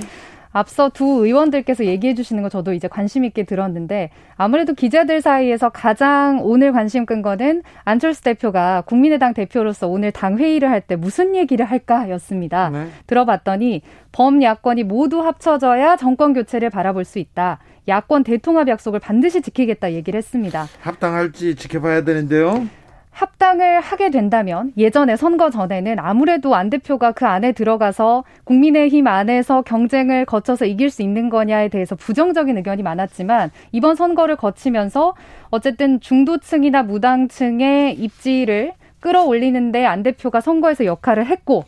[0.52, 6.40] 앞서 두 의원들께서 얘기해 주시는 거 저도 이제 관심 있게 들었는데 아무래도 기자들 사이에서 가장
[6.42, 11.66] 오늘 관심 끈 거는 안철수 대표가 국민의당 대표로서 오늘 당 회의를 할 때 무슨 얘기를
[11.68, 12.70] 할까였습니다.
[12.72, 12.88] 네.
[13.06, 17.60] 들어봤더니 범 야권이 모두 합쳐져야 정권 교체를 바라볼 수 있다.
[17.88, 20.68] 야권 대통합 약속을 반드시 지키겠다 얘기를 했습니다.
[20.82, 22.68] 합당할지 지켜봐야 되는데요.
[23.12, 30.26] 합당을 하게 된다면 예전에 선거 전에는 아무래도 안 대표가 그 안에 들어가서 국민의힘 안에서 경쟁을
[30.26, 35.16] 거쳐서 이길 수 있는 거냐에 대해서 부정적인 의견이 많았지만 이번 선거를 거치면서
[35.50, 41.64] 어쨌든 중도층이나 무당층의 입지를 끌어올리는데 안 대표가 선거에서 역할을 했고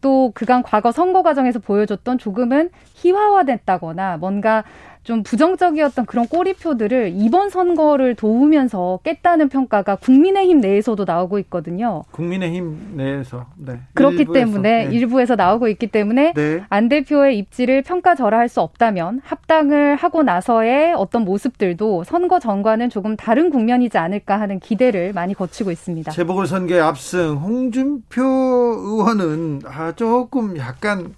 [0.00, 4.64] 또 그간 과거 선거 과정에서 보여줬던 조금은 희화화됐다거나 뭔가
[5.06, 12.02] 좀 부정적이었던 그런 꼬리표들을 이번 선거를 도우면서 깼다는 평가가 국민의힘 내에서도 나오고 있거든요.
[12.10, 13.46] 국민의힘 내에서.
[13.56, 13.78] 네.
[13.94, 14.94] 그렇기 일부에서, 때문에 네.
[14.94, 16.64] 일부에서 나오고 있기 때문에 네.
[16.68, 23.50] 안 대표의 입지를 평가절하할 수 없다면 합당을 하고 나서의 어떤 모습들도 선거 전과는 조금 다른
[23.50, 26.10] 국면이지 않을까 하는 기대를 많이 거치고 있습니다.
[26.10, 31.14] 재보궐선거에 압승 홍준표 의원은 아 조금 약간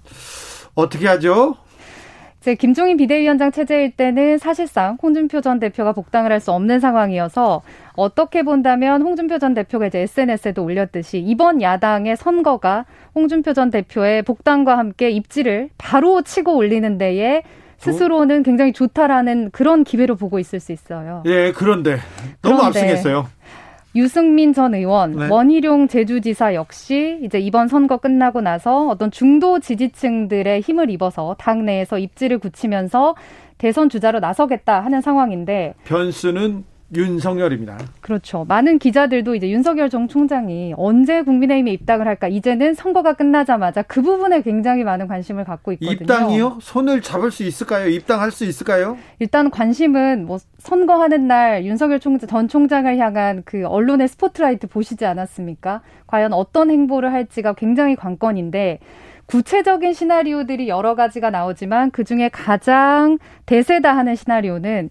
[0.75, 1.57] 어떻게 하죠?
[2.49, 7.61] 제 김종인 비대위원장 체제일 때는 사실상 홍준표 전 대표가 복당을 할 수 없는 상황이어서
[7.95, 14.79] 어떻게 본다면 홍준표 전 대표가 이제 SNS에도 올렸듯이 이번 야당의 선거가 홍준표 전 대표의 복당과
[14.79, 17.43] 함께 입지를 바로 치고 올리는 데에
[17.77, 21.23] 스스로는 굉장히 좋다라는 그런 기회로 보고 있을 수 있어요.
[21.27, 21.99] 예, 그런데
[22.41, 23.27] 너무 그런데 압승했어요.
[23.99, 25.29] 유승민 전 의원, 네.
[25.29, 31.99] 원희룡 제주지사 역시 이제 이번 선거 끝나고 나서 어떤 중도 지지층들의 힘을 입어서 당 내에서
[31.99, 33.17] 입지를 굳히면서
[33.59, 37.79] 대선 주자로 나서겠다 하는 상황인데 변수는 윤석열입니다.
[38.01, 38.45] 그렇죠.
[38.49, 44.41] 많은 기자들도 이제 윤석열 전 총장이 언제 국민의힘에 입당을 할까 이제는 선거가 끝나자마자 그 부분에
[44.43, 45.93] 굉장히 많은 관심을 갖고 있거든요.
[45.93, 46.59] 입당이요?
[46.63, 47.89] 손을 잡을 수 있을까요?
[47.89, 48.97] 입당할 수 있을까요?
[49.19, 55.83] 일단 관심은 뭐 선거하는 날 윤석열 총장, 전 총장을 향한 그 언론의 스포트라이트 보시지 않았습니까?
[56.07, 58.79] 과연 어떤 행보를 할지가 굉장히 관건인데
[59.27, 64.89] 구체적인 시나리오들이 여러 가지가 나오지만 그 중에 가장 대세다 하는 시나리오는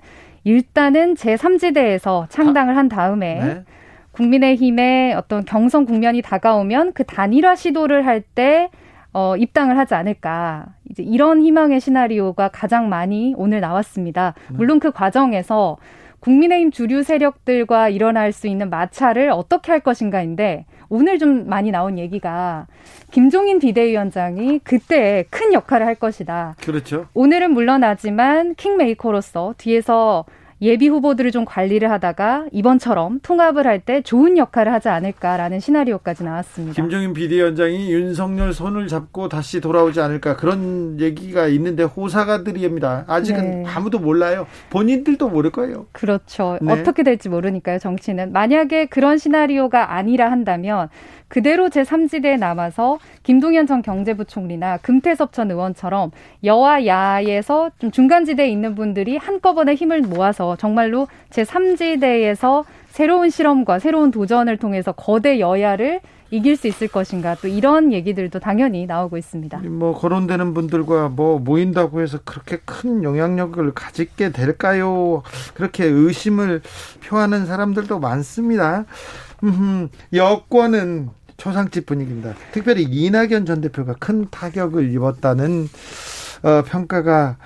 [0.47, 3.63] 일단은 제3지대에서 창당을 한 다음에 네.
[4.11, 8.69] 국민의힘의 어떤 경선 국면이 다가오면 그 단일화 시도를 할 때
[9.13, 10.67] 어, 입당을 하지 않을까.
[10.89, 14.35] 이제 이런 희망의 시나리오가 가장 많이 오늘 나왔습니다.
[14.49, 14.57] 네.
[14.57, 15.77] 물론 그 과정에서
[16.19, 22.67] 국민의힘 주류 세력들과 일어날 수 있는 마찰을 어떻게 할 것인가인데 오늘 좀 많이 나온 얘기가
[23.11, 26.55] 김종인 비대위원장이 그때 큰 역할을 할 것이다.
[26.63, 27.07] 그렇죠.
[27.13, 30.25] 오늘은 물러나지만 킹메이커로서 뒤에서
[30.59, 36.73] 예비 후보들을 좀 관리를 하다가 이번처럼 통합을 할 때 좋은 역할을 하지 않을까라는 시나리오까지 나왔습니다.
[36.73, 43.05] 김종인 비대위원장이 윤석열 손을 잡고 다시 돌아오지 않을까 그런 얘기가 있는데 호사가들입니다.
[43.07, 43.69] 아직은 네.
[43.69, 44.47] 아무도 몰라요.
[44.71, 45.85] 본인들도 모를 거예요.
[45.91, 46.57] 그렇죠.
[46.59, 46.73] 네.
[46.73, 47.77] 어떻게 될지 모르니까요.
[47.77, 50.89] 정치는 만약에 그런 시나리오가 아니라 한다면
[51.27, 56.11] 그대로 제3지대에 남아서 김동연 전 경제부총리나 금태섭 전 의원처럼
[56.43, 64.57] 여와 야에서 좀 중간지대에 있는 분들이 한꺼번에 힘을 모아서 정말로 제3지대에서 새로운 실험과 새로운 도전을
[64.57, 69.59] 통해서 거대 여야를 이길 수 있을 것인가 또 이런 얘기들도 당연히 나오고 있습니다.
[69.59, 75.23] 뭐 거론되는 분들과 뭐 모인다고 해서 그렇게 큰 영향력을 가지게 될까요?
[75.53, 76.61] 그렇게 의심을
[77.05, 78.85] 표하는 사람들도 많습니다.
[80.11, 82.33] 여권은 초상집 분위기입니다.
[82.51, 85.67] 특별히 이낙연 전 대표가 큰 타격을 입었다는
[86.43, 87.37] 어, 평가가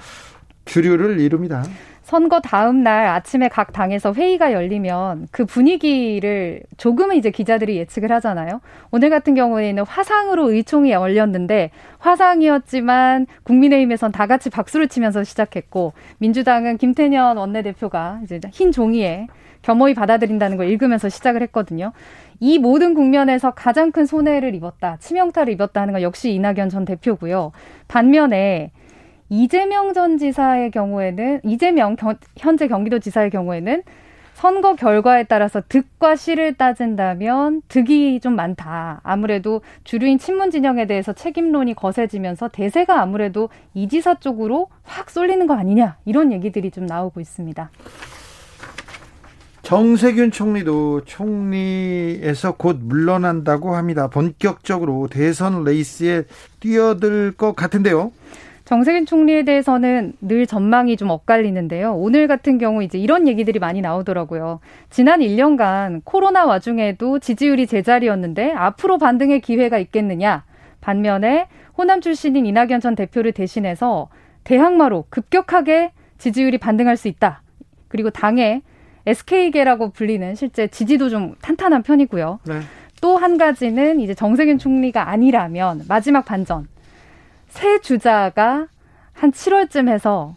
[0.65, 1.63] 주류를 이룹니다.
[2.11, 8.59] 선거 다음 날 아침에 각 당에서 회의가 열리면 그 분위기를 조금은 이제 기자들이 예측을 하잖아요.
[8.91, 17.37] 오늘 같은 경우에는 화상으로 의총이 열렸는데 화상이었지만 국민의힘에선 다 같이 박수를 치면서 시작했고 민주당은 김태년
[17.37, 19.27] 원내대표가 이제 흰 종이에
[19.61, 21.93] 겸허히 받아들인다는 걸 읽으면서 시작을 했거든요.
[22.41, 27.51] 이 모든 국면에서 가장 큰 손해를 입었다, 치명타를 입었다 하는 건 역시 이낙연 전 대표고요.
[27.87, 28.71] 반면에
[29.29, 33.83] 이재명 전 지사의 경우에는 이재명 경, 현재 경기도지사의 경우에는
[34.33, 39.01] 선거 결과에 따라서 득과 실을 따진다면 득이 좀 많다.
[39.03, 45.53] 아무래도 주류인 친문 진영에 대해서 책임론이 거세지면서 대세가 아무래도 이 지사 쪽으로 확 쏠리는 거
[45.53, 47.69] 아니냐 이런 얘기들이 좀 나오고 있습니다.
[49.61, 54.07] 정세균 총리도 총리에서 곧 물러난다고 합니다.
[54.07, 56.23] 본격적으로 대선 레이스에
[56.59, 58.11] 뛰어들 것 같은데요.
[58.65, 61.93] 정세균 총리에 대해서는 늘 전망이 좀 엇갈리는데요.
[61.93, 64.61] 오늘 같은 경우 이제 이런 얘기들이 많이 나오더라고요.
[64.89, 70.43] 지난 1년간 코로나 와중에도 지지율이 제자리였는데 앞으로 반등의 기회가 있겠느냐.
[70.79, 71.47] 반면에
[71.77, 74.09] 호남 출신인 이낙연 전 대표를 대신해서
[74.43, 77.41] 대항마로 급격하게 지지율이 반등할 수 있다.
[77.89, 78.61] 그리고 당에
[79.05, 82.39] SK계라고 불리는 실제 지지도 좀 탄탄한 편이고요.
[82.45, 82.59] 네.
[83.01, 86.67] 또한 가지는 이제 정세균 총리가 아니라면 마지막 반전.
[87.49, 88.67] 새 주자가
[89.13, 90.35] 한 7월쯤 해서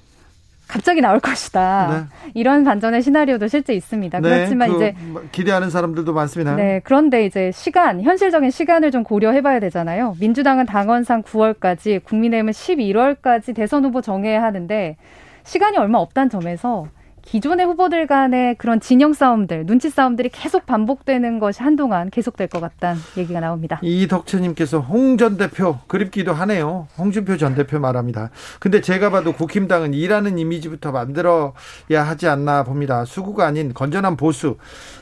[0.67, 1.89] 갑자기 나올 것이다.
[1.91, 2.31] 네.
[2.33, 4.21] 이런 반전의 시나리오도 실제 있습니다.
[4.21, 4.95] 네, 그렇지만 그 이제
[5.31, 6.57] 기대하는 사람들도 많습니다.
[6.57, 10.17] 네, 그런데 이제 시간, 현실적인 시간을 좀 고려해봐야 되잖아요.
[10.21, 14.97] 민주당은 당원상 9월까지, 국민의힘은 11월까지 대선 후보 정해야 하는데
[15.45, 16.89] 시간이 얼마 없다는 점에서
[17.25, 23.01] 기존의 후보들 간의 그런 진영 싸움들, 눈치 싸움들이 계속 반복되는 것이 한동안 계속될 것 같다는
[23.17, 23.79] 얘기가 나옵니다.
[23.83, 26.89] 이덕채님께서 홍 전 대표 그립기도 하네요.
[26.99, 28.31] 홍준표 전 대표 말합니다.
[28.59, 31.53] 근데 제가 봐도 국힘당은 일하는 이미지부터 만들어야
[31.89, 33.05] 하지 않나 봅니다.
[33.05, 34.57] 수구가 아닌 건전한 보수,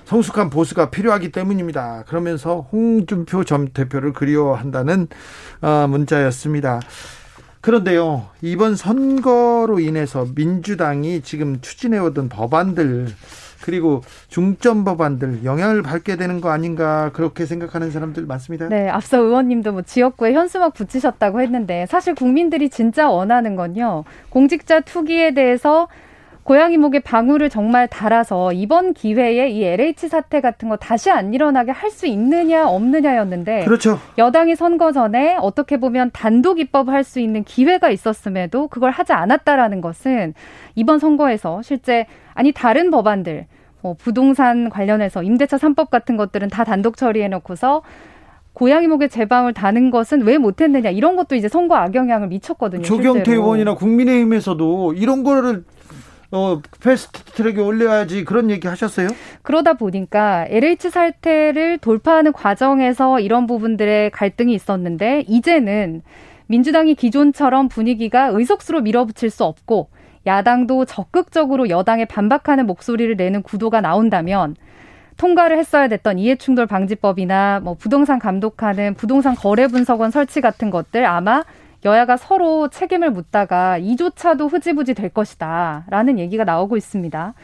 [0.04, 2.04] 성숙한 보수가 필요하기 때문입니다.
[2.06, 5.08] 그러면서 홍준표 전 대표를 그리워한다는
[5.62, 6.80] 어, 문자였습니다.
[7.62, 13.06] 그런데요, 이번 선거로 인해서 민주당이 지금 추진해오던 법안들,
[13.62, 18.68] 그리고 중점 법안들 영향을 받게 되는 거 아닌가 그렇게 생각하는 사람들 많습니다.
[18.68, 24.02] 네, 앞서 의원님도 뭐 지역구에 현수막 붙이셨다고 했는데 사실 국민들이 진짜 원하는 건요.
[24.30, 25.86] 공직자 투기에 대해서
[26.44, 31.70] 고양이 목에 방울을 정말 달아서 이번 기회에 이 LH 사태 같은 거 다시 안 일어나게
[31.70, 33.98] 할 수 있느냐 없느냐였는데 그렇죠.
[34.16, 40.32] 여당이 선거 전에 어떻게 보면 단독 입법할 수 있는 기회가 있었음에도 그걸 하지 않았다라는 것은
[40.74, 43.44] 이번 선거에서 실제 아니 다른 법안들
[43.82, 47.82] 뭐 부동산 관련해서 임대차 3법 같은 것들은 다 단독 처리해 놓고서
[48.54, 52.82] 고양이 목에 제방을 다는 것은 왜 못했느냐 이런 것도 이제 선거 악영향을 미쳤거든요.
[52.82, 53.42] 조경태 실제로.
[53.42, 55.64] 의원이나 국민의힘에서도 이런 거를
[56.32, 59.08] 어, 패스트 트랙에 올려야지 그런 얘기 하셨어요?
[59.42, 66.02] 그러다 보니까 LH 사태를 돌파하는 과정에서 이런 부분들의 갈등이 있었는데 이제는
[66.46, 69.90] 민주당이 기존처럼 분위기가 의석수로 밀어붙일 수 없고
[70.26, 74.56] 야당도 적극적으로 여당에 반박하는 목소리를 내는 구도가 나온다면
[75.18, 81.44] 통과를 했어야 됐던 이해충돌 방지법이나 뭐 부동산 감독하는 부동산 거래 분석원 설치 같은 것들 아마
[81.84, 85.84] 여야가 서로 책임을 묻다가 이조차도 흐지부지 될 것이다.
[85.88, 87.34] 라는 얘기가 나오고 있습니다.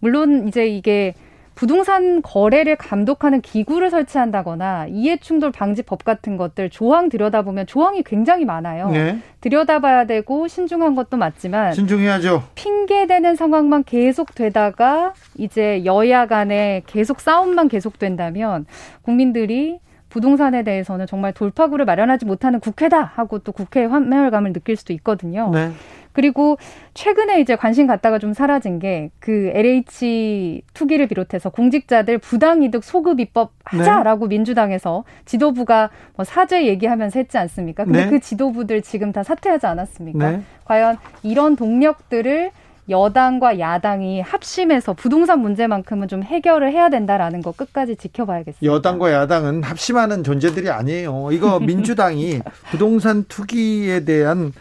[0.00, 1.14] 물론 이제 이게
[1.56, 8.90] 부동산 거래를 감독하는 기구를 설치한다거나 이해충돌 방지법 같은 것들 조항 들여다보면 조항이 굉장히 많아요.
[8.90, 9.18] 네.
[9.40, 12.42] 들여다봐야 되고 신중한 것도 맞지만 신중해야죠.
[12.56, 18.66] 핑계대는 상황만 계속 되다가 이제 여야 간에 계속 싸움만 계속된다면
[19.00, 25.50] 국민들이 부동산에 대해서는 정말 돌파구를 마련하지 못하는 국회다 하고 또 국회의 환멸감을 느낄 수도 있거든요.
[25.52, 25.70] 네.
[26.12, 26.56] 그리고
[26.94, 33.52] 최근에 이제 관심 갖다가 좀 사라진 게 그 LH 투기를 비롯해서 공직자들 부당이득 소급 입법
[33.64, 34.36] 하자라고 네.
[34.36, 37.84] 민주당에서 지도부가 뭐 사죄 얘기하면서 했지 않습니까?
[37.84, 38.10] 근데 네.
[38.10, 40.30] 그 지도부들 지금 다 사퇴하지 않았습니까?
[40.30, 40.42] 네.
[40.64, 42.50] 과연 이런 동력들을
[42.88, 48.64] 여당과 야당이 합심해서 부동산 문제만큼은 좀 해결을 해야 된다라는 거 끝까지 지켜봐야겠습니다.
[48.64, 51.30] 여당과 야당은 합심하는 존재들이 아니에요.
[51.32, 54.52] 이거 민주당이 부동산 투기에 대한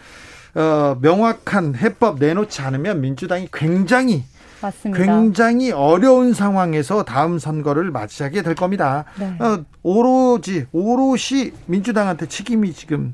[0.56, 4.24] 어, 명확한 해법 내놓지 않으면 민주당이 굉장히
[4.62, 5.04] 맞습니다.
[5.04, 9.06] 굉장히 어려운 상황에서 다음 선거를 맞이하게 될 겁니다.
[9.20, 9.36] 네.
[9.40, 13.14] 어, 오로지 오롯이 민주당한테 책임이 지금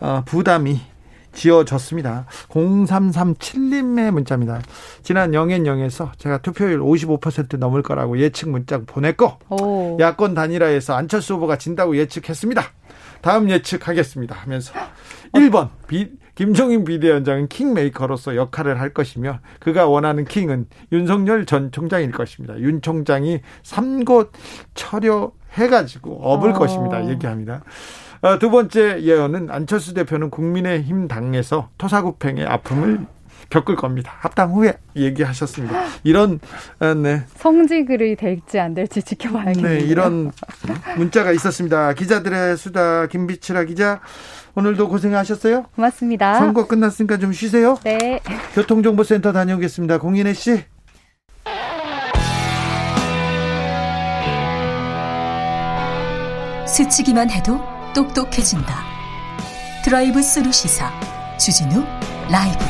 [0.00, 0.80] 어, 부담이
[1.32, 2.26] 지어졌습니다.
[2.48, 4.60] 0337님의 문자입니다.
[5.02, 9.96] 지난 영앤영에서 제가 투표율 55% 넘을 거라고 예측 문자 보냈고 오.
[10.00, 12.62] 야권 단일화에서 안철수 후보가 진다고 예측했습니다.
[13.20, 14.74] 다음 예측하겠습니다 하면서
[15.32, 22.58] 1번 비, 김종인 비대위원장은 킹메이커로서 역할을 할 것이며 그가 원하는 킹은 윤석열 전 총장일 것입니다.
[22.58, 24.32] 윤 총장이 삼곳
[24.74, 26.54] 처려 해가지고 업을 어.
[26.54, 27.08] 것입니다.
[27.08, 27.62] 얘기합니다.
[28.22, 33.06] 어, 두 번째 예언은 안철수 대표는 국민의힘 당에서 토사구팽의 아픔을
[33.50, 34.12] 겪을 겁니다.
[34.20, 35.74] 합당 후에 얘기하셨습니다.
[36.04, 36.38] 이런
[36.78, 37.24] 어, 네.
[37.34, 39.68] 성지글이 될지 안 될지 지켜봐야겠네요.
[39.68, 40.30] 네, 이런
[40.96, 41.92] 문자가 있었습니다.
[41.94, 44.00] 기자들의 수다 김비치라 기자
[44.54, 45.64] 오늘도 고생하셨어요.
[45.74, 46.38] 고맙습니다.
[46.38, 47.76] 선거 끝났으니까 좀 쉬세요.
[47.82, 48.20] 네.
[48.54, 49.98] 교통정보센터 다녀오겠습니다.
[49.98, 50.62] 공인혜 씨.
[56.68, 57.60] 스치기만 해도
[57.92, 58.92] 똑똑해진다.
[59.84, 60.92] 드라이브 스루 시사
[61.38, 61.84] 주진우
[62.30, 62.64] 라이브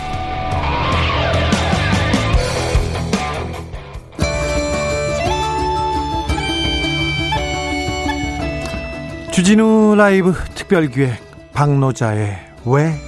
[9.31, 12.99] 주진우 라이브 특별기획 박노자의 왜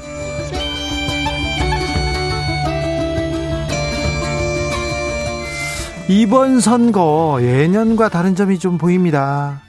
[6.08, 9.62] 이번 선거 예년과 다른 점이 좀 보입니다.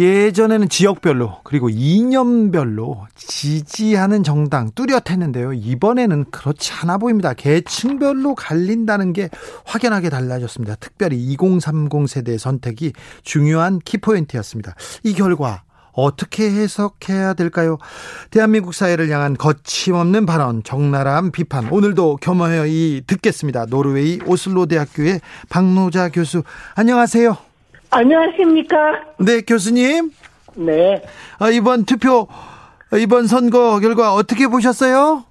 [0.00, 5.52] 예전에는 지역별로 그리고 이념별로 지지하는 정당 뚜렷했는데요.
[5.52, 7.34] 이번에는 그렇지 않아 보입니다.
[7.34, 9.28] 계층별로 갈린다는 게
[9.66, 10.76] 확연하게 달라졌습니다.
[10.76, 14.74] 특별히 2030 세대의 선택이 중요한 키포인트였습니다.
[15.04, 17.76] 이 결과 어떻게 해석해야 될까요?
[18.30, 21.68] 대한민국 사회를 향한 거침없는 발언, 적나라한 비판.
[21.70, 23.66] 오늘도 겸허히 듣겠습니다.
[23.66, 26.42] 노르웨이 오슬로 대학교의 박노자 교수.
[26.74, 27.49] 안녕하세요.
[27.90, 28.76] 안녕하십니까?
[29.18, 30.10] 네, 교수님.
[30.56, 31.02] 네.
[31.38, 32.28] 아, 이번 투표,
[32.96, 35.24] 이번 선거 결과 어떻게 보셨어요?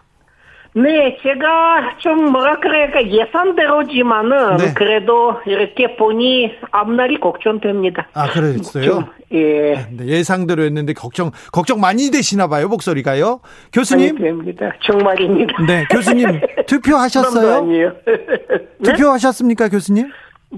[0.76, 4.74] 네, 제가 좀 뭐라 그럴까 예상대로지만은 네.
[4.76, 8.08] 그래도 이렇게 보니 앞날이 걱정됩니다.
[8.14, 8.84] 아, 그랬어요?
[8.84, 9.88] 좀, 예.
[9.92, 13.40] 네, 예상대로 했는데 걱정, 걱정 많이 되시나 봐요, 목소리가요.
[13.74, 14.18] 교수님?
[14.20, 14.72] 됩니다.
[14.84, 15.54] 정말입니다.
[15.66, 17.56] 네, 교수님, 투표하셨어요?
[17.64, 17.92] 아니에요.
[18.80, 18.92] 네?
[18.94, 20.12] 투표하셨습니까, 교수님?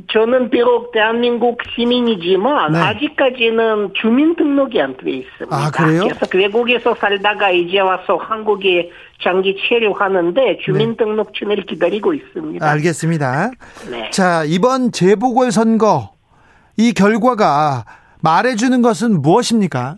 [0.09, 2.79] 저는 비록 대한민국 시민이지만 네.
[2.79, 5.47] 아직까지는 주민등록이 안 돼 있습니다.
[5.55, 6.03] 아, 그래요?
[6.03, 8.89] 그래서 외국에서 살다가 이제 와서 한국에
[9.21, 12.65] 장기 체류하는데 주민등록증을 기다리고 있습니다.
[12.65, 13.51] 알겠습니다.
[13.89, 14.09] 네.
[14.11, 16.11] 자, 이번 재보궐선거,
[16.77, 17.83] 이 결과가
[18.21, 19.97] 말해주는 것은 무엇입니까?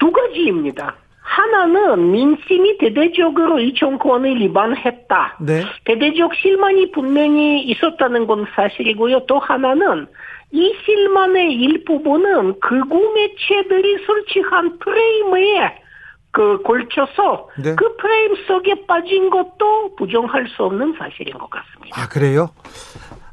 [0.00, 0.96] 두 가지입니다.
[1.32, 5.38] 하나는 민심이 대대적으로 이 정권을 위반했다.
[5.40, 5.64] 네.
[5.86, 9.24] 대대적 실망이 분명히 있었다는 건 사실이고요.
[9.26, 10.06] 또 하나는
[10.50, 15.78] 이 실망의 일부분은 극우 매체들이 설치한 프레임에
[16.32, 17.74] 그 걸쳐서 네.
[17.76, 21.98] 그 프레임 속에 빠진 것도 부정할 수 없는 사실인 것 같습니다.
[21.98, 22.50] 아, 그래요?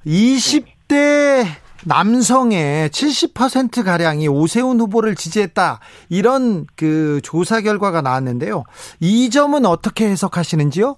[0.05, 1.43] 20대
[1.85, 5.79] 남성의 70% 가량이 오세훈 후보를 지지했다.
[6.09, 8.63] 이런 그 조사 결과가 나왔는데요.
[8.99, 10.95] 이 점은 어떻게 해석하시는지요?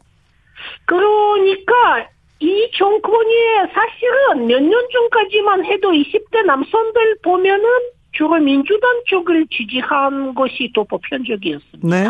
[0.86, 1.74] 그러니까
[2.40, 3.34] 이 정권이
[3.74, 7.64] 사실은 몇 년 전까지만 해도 20대 남성들 보면은
[8.14, 11.88] 주로 민주당 쪽을 지지한 것이 더 보편적이었습니다.
[11.88, 12.10] 네.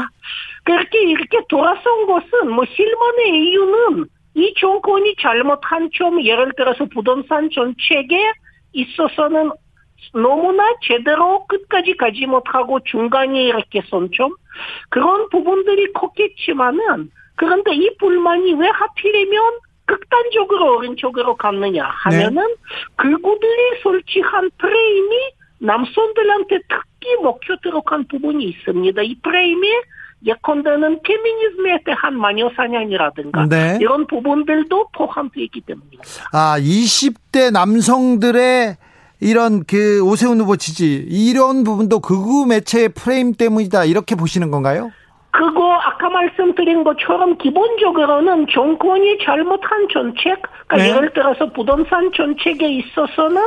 [0.64, 4.06] 그렇게 이렇게 돌아선 것은 뭐 실망의 이유는
[4.36, 8.32] 이 정권이 잘못한 점 예를 들어서 부동산 정책에
[8.74, 9.52] 있어서는
[10.14, 14.34] 너무나 제대로 끝까지 가지 못하고 중간에 이렇게 선점
[14.90, 22.56] 그런 부분들이 컸겠지만은 그런데 이 불만이 왜 하필이면 극단적으로 오른쪽으로 갔느냐 하면은
[22.96, 25.16] 그구들이 설치한 프레임이
[25.60, 29.02] 남성들한테 특히 먹혀 들어간 부분이 있습니다.
[29.02, 29.68] 이 프레임이
[30.26, 33.78] 예컨대는 페미니즘에 대한 마녀 사냥이라든가 네.
[33.82, 36.04] 이런 부분들도 포함되어 있기 때문입니다.
[36.32, 38.78] 아, 20대 남성들의
[39.20, 43.86] 이런 그 오세훈 후보 지지, 이런 부분도 극우 매체의 프레임 때문이다.
[43.86, 44.92] 이렇게 보시는 건가요?
[45.32, 50.90] 그거 아까 말씀드린 것처럼 기본적으로는 정권이 잘못한 정책, 그러니까 네.
[50.90, 53.42] 예를 들어서 부동산 정책에 있어서는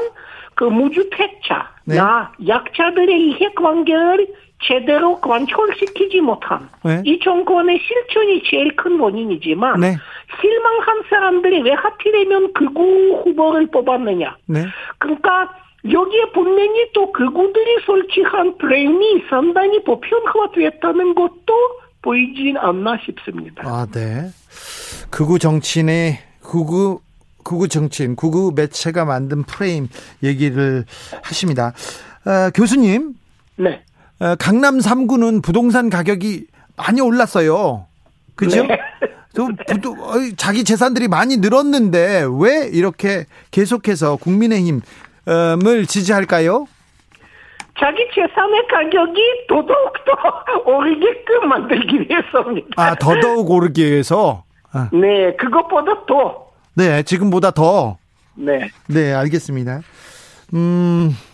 [0.54, 1.96] 그 무주택자, 네.
[1.96, 4.28] 나 약자들의 이해관계를
[4.66, 7.02] 제대로 관철시키지 못한 네.
[7.04, 9.96] 이 정권의 실천이 제일 큰 원인이지만 네.
[10.40, 14.36] 실망한 사람들이 왜 하필이면 극우 후보를 뽑았느냐?
[14.46, 14.64] 네.
[14.98, 15.54] 그러니까
[15.90, 21.54] 여기에 분명히 또 극우들이 설치한 프레임이 상당히 보편화됐다는 것도
[22.00, 23.62] 보이진 않나 싶습니다.
[23.66, 24.30] 아, 네.
[25.10, 27.00] 극우 정치인의 극우
[27.44, 29.88] 극우 정치인, 극우 매체가 만든 프레임
[30.22, 30.84] 얘기를
[31.22, 31.74] 하십니다.
[32.24, 33.14] 어, 교수님,
[33.56, 33.82] 네.
[34.24, 36.46] 어, 강남 3구는 부동산 가격이
[36.78, 37.84] 많이 올랐어요.
[38.34, 38.64] 그죠?
[38.64, 38.78] 네.
[39.36, 44.80] 또 부도, 어이, 자기 재산들이 많이 늘었는데 왜 이렇게 계속해서 국민의힘을
[45.86, 46.66] 지지할까요?
[47.78, 52.68] 자기 재산의 가격이 더더욱 더 오르게끔 만들기 위해서입니다.
[52.76, 54.44] 아, 더더욱 오르기 위해서.
[54.72, 56.46] 아, 네, 그것보다 더.
[56.74, 57.98] 네, 지금보다 더.
[58.36, 58.70] 네.
[58.86, 59.82] 네, 알겠습니다.
[60.54, 61.33] 음, 아,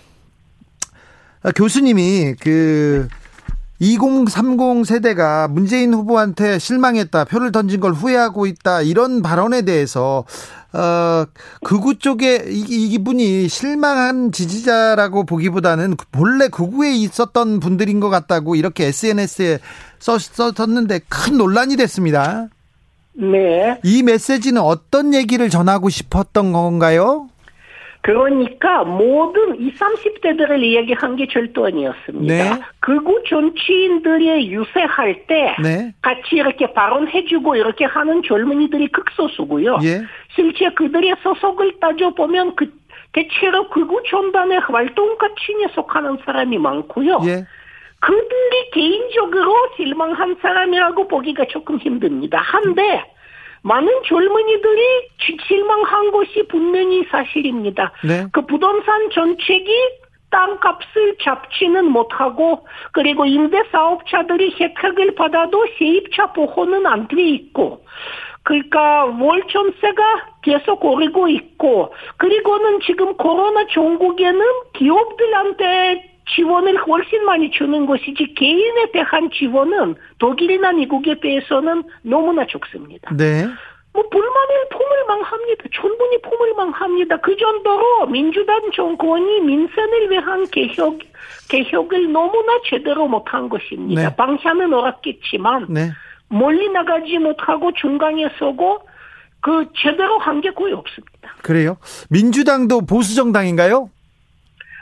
[1.55, 3.09] 교수님이 그
[3.81, 10.25] 2030 세대가 문재인 후보한테 실망했다, 표를 던진 걸 후회하고 있다, 이런 발언에 대해서,
[10.75, 11.25] 어,
[11.65, 19.59] 극우 쪽에 이, 이분이 실망한 지지자라고 보기보다는 본래 극우에 있었던 분들인 것 같다고 이렇게 SNS에
[19.99, 22.49] 써, 썼는데 큰 논란이 됐습니다.
[23.15, 23.81] 네.
[23.83, 27.30] 이 메시지는 어떤 얘기를 전하고 싶었던 건가요?
[28.03, 32.35] 그러니까 모든 20, 30대들을 이야기한 게 절도 아니었습니다.
[32.35, 32.63] 네.
[32.81, 35.93] 극우 정치인들이 유세할 때 네.
[36.01, 39.79] 같이 이렇게 발언해주고 이렇게 하는 젊은이들이 극소수고요.
[39.83, 40.03] 예.
[40.35, 42.73] 실제 그들의 소속을 따져보면 그
[43.13, 47.21] 대체로 극우 전단의 활동가층에 속하는 사람이 많고요.
[47.27, 47.45] 예.
[48.01, 52.39] 그들이 개인적으로 실망한 사람이라고 보기가 조금 힘듭니다.
[52.39, 53.05] 한데
[53.63, 54.83] 많은 젊은이들이
[55.21, 57.93] 지- 실망한 것이 분명히 사실입니다.
[58.05, 58.27] 네.
[58.33, 59.71] 그 부동산 정책이
[60.31, 67.85] 땅값을 잡지는 못하고 그리고 임대 사업자들이 혜택을 받아도 세입자 보호는 안 돼 있고
[68.45, 74.41] 그러니까 월점세가 계속 오르고 있고 그리고는 지금 코로나 종국에는
[74.75, 83.15] 기업들한테 지원을 훨씬 많이 주는 것이지 개인에 대한 지원은 독일이나 미국에 비해서는 너무나 적습니다.
[83.17, 83.47] 네.
[83.93, 85.65] 뭐 불만을 포물망합니다.
[85.73, 87.17] 충분히 포물망합니다.
[87.19, 90.99] 그 정도로 민주당 정권이 민생을 위한 개혁
[91.49, 94.09] 개혁을 너무나 제대로 못한 것입니다.
[94.11, 94.17] 네.
[94.17, 95.91] 방향은 옳았겠지만 네.
[96.29, 98.81] 멀리 나가지 못하고 중간에 서고
[99.41, 101.35] 그 제대로 한 게 거의 없습니다.
[101.43, 101.77] 그래요.
[102.11, 103.91] 민주당도 보수 정당인가요?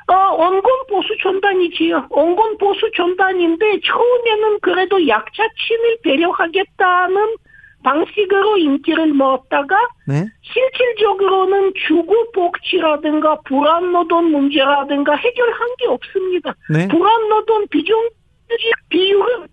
[0.09, 2.06] 어, 원건 보수 전단이지요.
[2.11, 7.36] 원건 보수 전단인데 처음에는 그래도 약자층을 배려하겠다는
[7.82, 10.26] 방식으로 인기를 모았다가 네.
[10.42, 16.54] 실질적으로는 주거 복지라든가 불안 노동 문제라든가 해결한 게 없습니다.
[16.70, 16.88] 네.
[16.88, 19.46] 불안 노동 비정규직 비율은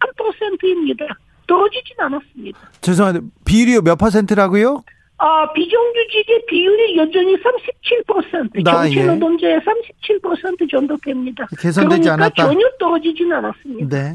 [0.00, 1.06] 3%입니다.
[1.46, 2.58] 떨어지진 않았습니다.
[2.80, 4.82] 죄송한데 비율이 몇 퍼센트라고요?
[5.18, 8.94] 아, 비정규직의 비율이 여전히 37%, 나, 예.
[8.94, 11.46] 정치 노동자의 37% 정도 됩니다.
[11.58, 12.44] 개선되지 그러니까 않았다.
[12.44, 13.96] 전혀 떨어지진 않았습니다.
[13.96, 14.14] 네.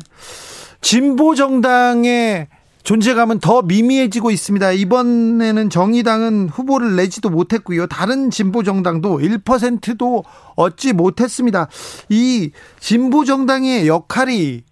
[0.81, 2.47] 진보 정당의
[2.83, 4.71] 존재감은 더 미미해지고 있습니다.
[4.71, 7.87] 이번에는 정의당은 후보를 내지도 못했고요.
[7.87, 10.23] 다른 진보 정당도 1%도
[10.55, 11.67] 얻지 못했습니다.
[12.09, 14.63] 이 진보 정당의 역할이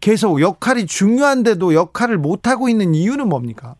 [0.00, 3.74] 계속 역할이 중요한데도 역할을 못하고 있는 이유는 뭡니까?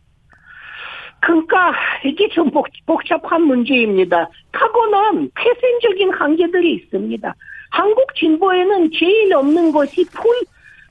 [1.25, 1.73] 그러니까
[2.05, 4.29] 이게 좀 복, 복잡한 문제입니다.
[4.51, 7.35] 타고난 태생적인 한계들이 있습니다.
[7.71, 10.23] 한국 진보에는 제일 없는 것이 풀,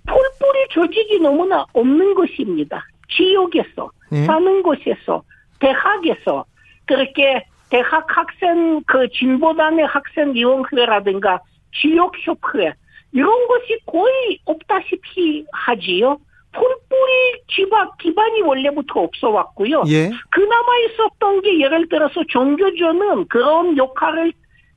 [0.06, 2.84] 풀뿌리 조직이 너무나 없는 것입니다.
[3.10, 4.24] 지역에서, 예.
[4.24, 5.22] 사는 곳에서,
[5.60, 6.44] 대학에서,
[6.84, 11.38] 그렇게 대학 학생, 그 진보단의 학생위원회라든가
[11.80, 12.74] 지역협회,
[13.12, 16.18] 이런 것이 거의 없다시피 하지요.
[16.54, 19.84] 풀뿌리 지박 기반이 원래부터 없어 왔고요.
[19.88, 20.10] 예.
[20.30, 24.32] 그나마 있었던 게 예를 들어서 종교조는 그런 역할을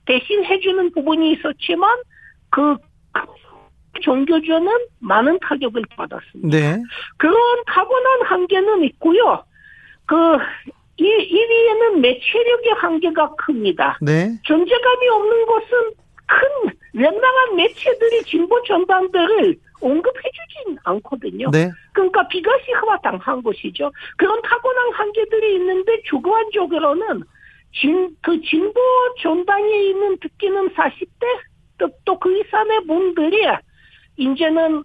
[0.06, 1.98] 대신 해주는 부분이 있었지만
[2.50, 2.76] 그
[4.00, 6.56] 종교조는 많은 타격을 받았습니다.
[6.56, 6.82] 네.
[7.16, 7.34] 그런
[7.66, 9.44] 타고난 한계는 있고요.
[10.06, 10.14] 그,
[10.96, 13.98] 이, 1위에는 매체력의 한계가 큽니다.
[14.00, 14.30] 네.
[14.44, 15.68] 존재감이 없는 것은
[16.26, 21.50] 큰, 웬만한 매체들이 진보 전반들을 언급해주진 않거든요.
[21.50, 21.70] 네.
[21.92, 23.90] 그러니까 비가시화 당한 것이죠.
[24.16, 27.22] 그런 타고난 한계들이 있는데 주관적으로는
[27.72, 28.80] 진, 그 진보
[29.20, 31.24] 전당에 있는 특히는 40대
[32.04, 33.46] 또 그 이상의 분들이
[34.16, 34.82] 이제는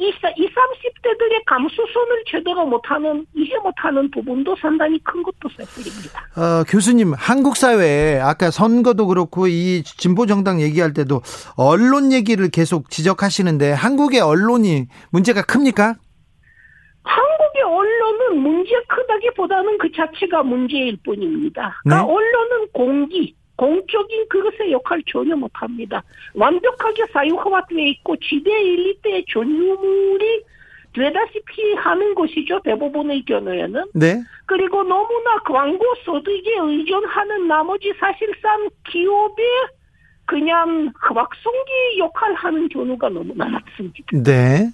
[0.00, 6.20] 이 20, 30대들의 감수성을 제대로 못하는, 이해 못하는 부분도 상당히 큰 것도 사실입니다.
[6.36, 11.20] 어, 교수님, 한국 사회에 아까 선거도 그렇고 이 진보 정당 얘기할 때도
[11.56, 15.96] 언론 얘기를 계속 지적하시는데 한국의 언론이 문제가 큽니까?
[17.02, 21.82] 한국의 언론은 문제 크다기보다는 그 자체가 문제일 뿐입니다.
[21.84, 21.90] 네.
[21.90, 26.02] 그러니까 언론은 공기, 공적인 그것의 역할 전혀 못합니다.
[26.34, 30.44] 완벽하게 사유화돼 있고 지대 일리대의 전유물이
[30.94, 32.60] 되다시피 하는 것이죠.
[32.64, 33.86] 대부분의 경우에는.
[33.94, 34.22] 네.
[34.46, 39.44] 그리고 너무나 광고 소득에 의존하는 나머지 사실상 기업의
[40.24, 44.22] 그냥 흑박송기 역할 하는 경우가 너무나 많습니다.
[44.22, 44.70] 네.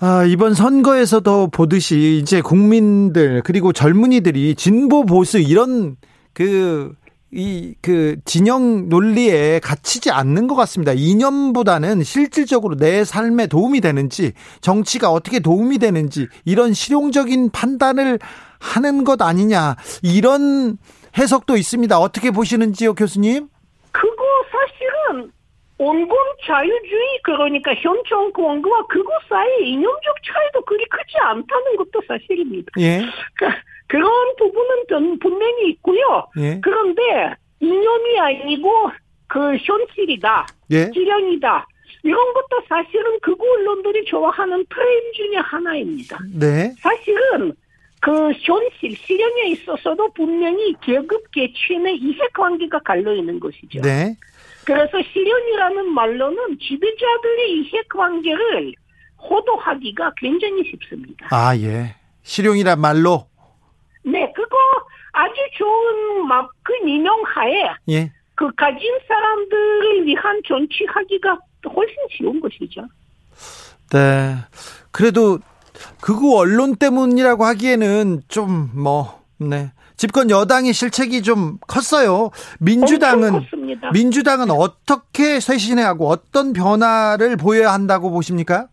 [0.00, 5.96] 아, 이번 선거에서도 보듯이 이제 국민들 그리고 젊은이들이 진보 보수 이런
[6.32, 6.94] 그
[7.34, 10.92] 이 그 진영 논리에 갇히지 않는 것 같습니다.
[10.94, 14.32] 이념보다는 실질적으로 내 삶에 도움이 되는지
[14.62, 18.18] 정치가 어떻게 도움이 되는지 이런 실용적인 판단을
[18.58, 20.78] 하는 것 아니냐 이런
[21.18, 21.98] 해석도 있습니다.
[21.98, 23.48] 어떻게 보시는지요, 교수님?
[23.92, 25.30] 그거 사실은
[25.76, 26.16] 온건
[26.46, 32.72] 자유주의 그러니까 현 정권과 그거 사이 이념적 차이도 그리 크지 않다는 것도 사실입니다.
[32.78, 33.04] 예,
[33.34, 36.26] 그러니까 그런 부분은 분- 분명히 있고요.
[36.38, 38.90] 예, 그런데 이념이 아니고
[39.26, 41.66] 그 현실이다, 예, 지령이다.
[42.02, 46.18] 이런 것도 사실은 극우 언론들이 좋아하는 프레임 중에 하나입니다.
[46.38, 47.52] 네, 사실은
[48.00, 53.80] 그 현실 실현에 있어서도 분명히 계급 계층의 이해관계가 갈려 있는 것이죠.
[53.80, 54.14] 네.
[54.66, 58.72] 그래서 실현이라는 말로는 지배자들의 이해관계를
[59.18, 61.28] 호도하기가 굉장히 쉽습니다.
[61.30, 61.94] 아, 예.
[62.22, 63.26] 실용이란 말로?
[64.04, 64.56] 네, 그거
[65.12, 68.12] 아주 좋은 막 그 인용하에 예.
[68.34, 71.38] 그 가진 사람들을 위한 정치하기가
[71.74, 72.82] 훨씬 쉬운 것이죠.
[73.92, 74.36] 네.
[74.90, 75.38] 그래도
[76.00, 79.70] 극우 언론 때문이라고 하기에는 좀 뭐, 네.
[79.96, 82.30] 집권 여당의 실책이 좀 컸어요.
[82.58, 83.46] 민주당은.
[83.92, 88.66] 민주당은 어떻게 쇄신해하고 어떤 변화를 보여야 한다고 보십니까?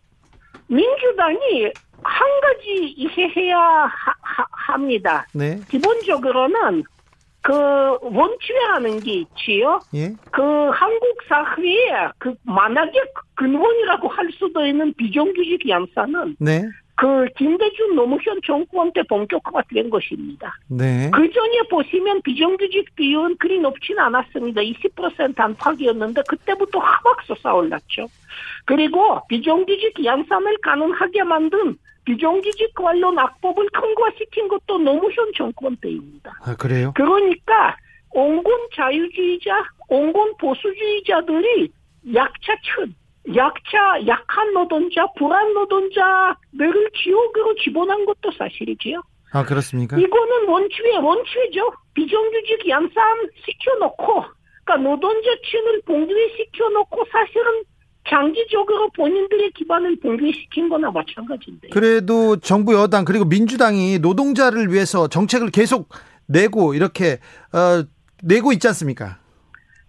[0.68, 1.72] 민주당이
[2.04, 5.26] 한 가지 이해해야 하- 하- 합니다.
[5.34, 5.60] 네.
[5.70, 6.84] 기본적으로는
[7.44, 7.54] 그
[8.02, 9.80] 원칙이라는 게 있지요.
[9.96, 10.14] 예.
[10.32, 12.92] 그 한국 사회의 그 만약에
[13.36, 16.62] 근원이라고 할 수도 있는 비정규직 양사는 네.
[16.96, 20.54] 그 김대중 노무현 정권 때 본격화된 것입니다.
[20.70, 21.10] 네.
[21.12, 24.62] 그 전에 보시면 비정규직 비율은 그리 높진 않았습니다.
[24.62, 28.06] 20% 안팎이었는데 그때부터 확 솟아올랐죠.
[28.66, 31.76] 그리고 비정규직 양산을 가능하게 만든
[32.12, 36.34] 비정규직 관련 악법을 통과시킨 것도 노무현 정권 때입니다.
[36.44, 36.92] 아, 그래요?
[36.96, 37.78] 그러니까
[38.10, 41.72] 온건 자유주의자, 온건 보수주의자들이
[42.14, 42.94] 약자층,
[43.34, 49.02] 약자, 약한 노동자, 불안 노동자들을 지옥으로 집어넣은 것도 사실이지요.
[49.32, 49.98] 아, 그렇습니까?
[49.98, 51.72] 이거는 원칙의 원칙이죠.
[51.94, 54.26] 비정규직 양산 시켜놓고,
[54.66, 57.64] 그러니까 노동자층을 봉쇄시켜놓고 사실은
[58.10, 61.70] 장기적으로 본인들의 기반을 붕괴시킨 거나 마찬가지인데.
[61.70, 65.90] 그래도 정부 여당 그리고 민주당이 노동자를 위해서 정책을 계속
[66.28, 67.20] 내고 이렇게
[67.54, 67.84] 어,
[68.24, 69.18] 내고 있지 않습니까?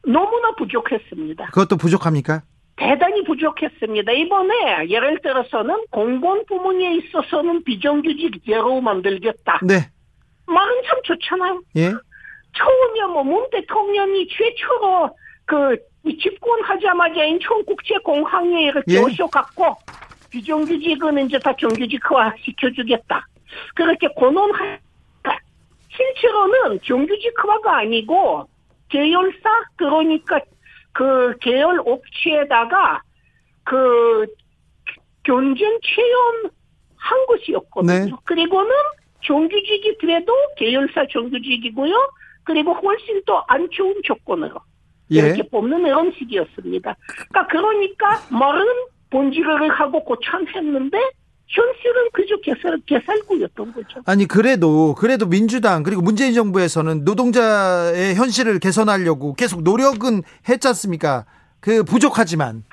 [0.05, 1.47] 너무나 부족했습니다.
[1.47, 2.43] 그것도 부족합니까?
[2.77, 4.13] 대단히 부족했습니다.
[4.13, 9.61] 이번에 예를 들어서는 공무원 부문에 있어서는 비정규직 제로 만들겠다.
[9.63, 9.91] 네.
[10.47, 11.63] 말은 참 좋잖아요.
[11.77, 11.93] 예.
[12.55, 18.99] 처음에 뭐문 대통령이 최초로 그 집권하자마자 인천국제공항에 이렇게 예.
[18.99, 19.77] 오셔갖고
[20.31, 23.27] 비정규직은 이제 다 정규직화 시켜주겠다.
[23.75, 24.79] 그렇게 권원하
[25.95, 28.49] 실제로는 정규직화가 아니고
[28.89, 30.41] 계열사 그러니까
[30.93, 33.03] 그 계열 업체에다가
[33.65, 34.27] 그
[35.25, 38.05] 견전 채용한 것이었거든요.
[38.07, 38.11] 네.
[38.25, 38.71] 그리고는
[39.25, 41.95] 정규직이 그래도 계열사 정규직이고요.
[42.45, 44.72] 그리고 훨씬 더 안 좋은 조건으로 예.
[45.19, 46.97] 이렇게 뽑는 이런 식이었습니다.
[47.31, 48.65] 그러니까 그러니까 말은
[49.11, 50.99] 본질을 하고 고참했는데
[51.47, 54.01] 현실은 그저 개살, 개살구였던 거죠.
[54.07, 61.27] 아니 그래도 그래도 민주당 그리고 문재인 정부에서는 노동자의 현실을 개선하려고 계속 노력은 했지 않습니까?
[61.61, 62.65] 그 부족하지만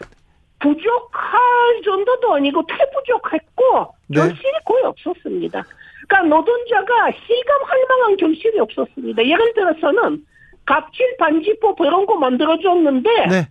[0.59, 4.19] 부족할 정도도 아니고 태부족했고 네.
[4.19, 5.63] 결실이 거의 없었습니다.
[6.07, 9.25] 그러니까 노동자가 실감할 만한 결실이 없었습니다.
[9.25, 10.25] 예를 들어서는
[10.73, 13.47] 갑질 반지법 이런 거 만들어줬는데 네.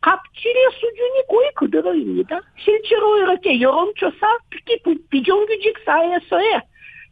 [0.00, 2.40] 갑질의 수준이 거의 그대로입니다.
[2.64, 6.62] 실제로 이렇게 여론조사, 특히 부- 비정규직 사회에서의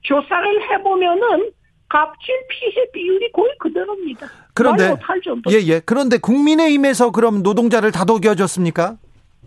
[0.03, 1.51] 조사를 해보면은
[1.91, 4.27] 갑질 피해 비율이 거의 그대로입니다.
[4.55, 5.51] 그런데 정도.
[5.53, 5.81] 예, 예.
[5.85, 8.97] 그런데 국민의힘에서 그럼 노동자를 다독여 줬습니까?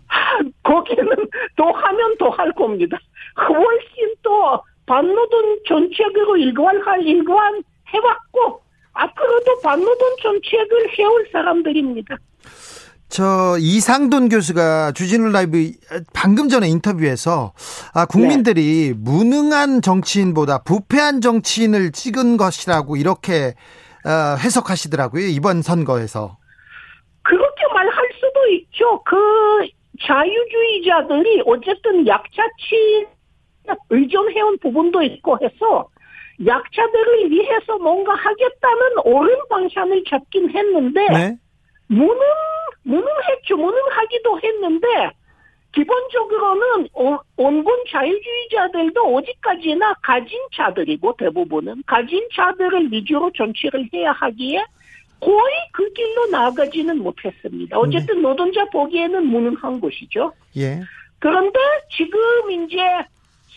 [0.62, 1.08] 거기는
[1.56, 2.96] 더 하면 더 할 겁니다.
[3.48, 8.62] 훨씬 또 반노동 정책으로 일관할 일관 해왔고
[8.98, 12.16] 앞으로도 반노동 정책을 해올 사람들입니다.
[13.08, 15.70] 저 이상돈 교수가 주진우 라이브
[16.12, 17.54] 방금 전에 인터뷰에서
[17.94, 23.54] 아 국민들이 무능한 정치인보다 부패한 정치인을 찍은 것이라고 이렇게
[24.04, 26.36] 어, 해석하시더라고요 이번 선거에서
[27.22, 29.02] 그렇게 말할 수도 있죠.
[29.04, 29.16] 그
[30.02, 33.06] 자유주의자들이 어쨌든 약자치
[33.90, 35.88] 의존해온 부분도 있고 해서
[36.46, 41.36] 약자들을 위해서 뭔가 하겠다는 옳은 방향을 잡긴 했는데 네
[41.88, 42.16] 무능
[42.84, 43.56] 무능했죠.
[43.56, 44.86] 무능하기도 했는데
[45.72, 54.64] 기본적으로는 온- 온건 자유주의자들도 어디까지나 가진 자들이고 대부분은 가진 자들을 위주로 정치를 해야 하기에
[55.20, 57.78] 거의 그 길로 나아가지는 못했습니다.
[57.78, 60.32] 어쨌든 노동자 보기에는 무능한 것이죠.
[60.56, 60.80] 예.
[61.18, 61.58] 그런데
[61.96, 62.18] 지금
[62.50, 62.76] 이제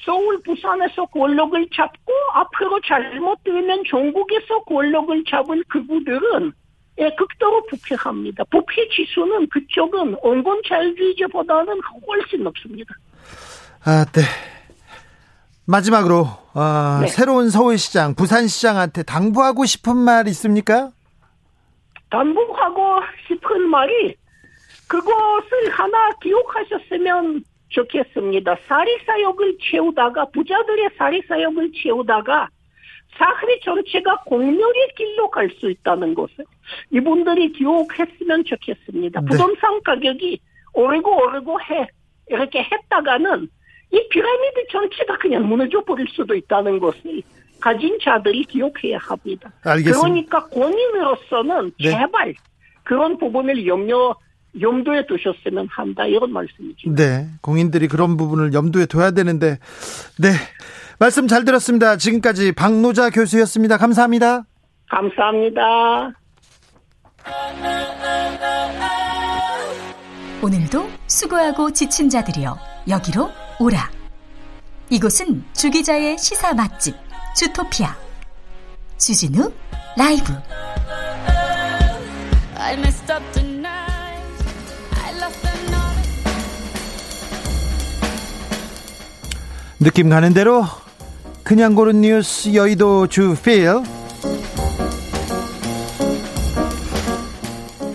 [0.05, 6.53] 서울, 부산에서 권력을 잡고 앞으로 잘못되면 전국에서 권력을 잡을 그구들은
[6.99, 8.43] 예, 극도로 부패합니다.
[8.45, 12.93] 부패 지수는 그쪽은 온건 자유주의자보다는 훨씬 높습니다.
[13.83, 14.21] 아, 네.
[15.65, 17.07] 마지막으로 아, 네.
[17.07, 20.91] 새로운 서울시장, 부산시장한테 당부하고 싶은 말 있습니까?
[22.09, 24.15] 반복하고 싶은 말이
[24.87, 28.55] 그것을 하나 기억하셨으면 좋겠습니다.
[28.67, 32.49] 사리사욕을 채우다가 부자들의 사리사욕을 채우다가
[33.17, 36.45] 사회 전체가 공멸의 길로 갈 수 있다는 것을
[36.91, 39.21] 이분들이 기억했으면 좋겠습니다.
[39.21, 39.27] 네.
[39.29, 40.39] 부동산 가격이
[40.73, 41.87] 오르고 오르고 해
[42.29, 43.49] 이렇게 했다가는
[43.93, 47.21] 이 피라미드 전체가 그냥 무너져 버릴 수도 있다는 것을
[47.59, 49.51] 가진 자들이 기억해야 합니다.
[49.63, 49.99] 알겠습니다.
[50.01, 51.91] 그러니까 권인으로서는 네.
[51.91, 52.33] 제발
[52.83, 54.15] 그런 부분을 염려
[54.59, 56.93] 염두에 두셨으면 한다 이런 말씀이죠.
[56.93, 59.59] 네, 공인들이 그런 부분을 염두에 둬야 되는데,
[60.19, 60.31] 네.
[60.99, 61.97] 말씀 잘 들었습니다.
[61.97, 63.77] 지금까지 박노자 교수였습니다.
[63.77, 64.45] 감사합니다.
[64.89, 66.11] 감사합니다.
[70.43, 72.57] 오늘도 수고하고 지친 자들이여
[72.89, 73.29] 여기로
[73.59, 73.89] 오라.
[74.91, 76.93] 이곳은 주기자의 시사 맛집
[77.35, 77.95] 주토피아
[78.97, 79.51] 주진우
[79.97, 80.33] 라이브
[89.81, 90.63] 느낌 가는 대로
[91.43, 93.81] 그냥 고른 뉴스 여의도 주필.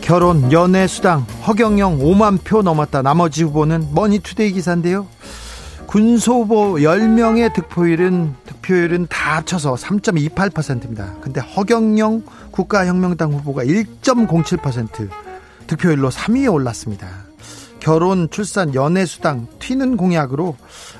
[0.00, 3.02] 결혼 연애 수당 허경영 5만 표 넘었다.
[3.02, 5.06] 나머지 후보는 머니투데이 기사인데요.
[5.86, 11.14] 군소 후보 10명의 득표율은 득표율은 다 합쳐서 3.28%입니다.
[11.20, 15.08] 근데 허경영 국가혁명당 후보가 1.07%
[15.68, 17.26] 득표율로 3위에 올랐습니다.
[17.78, 20.56] 결혼 출산 연애 수당 튀는 공약으로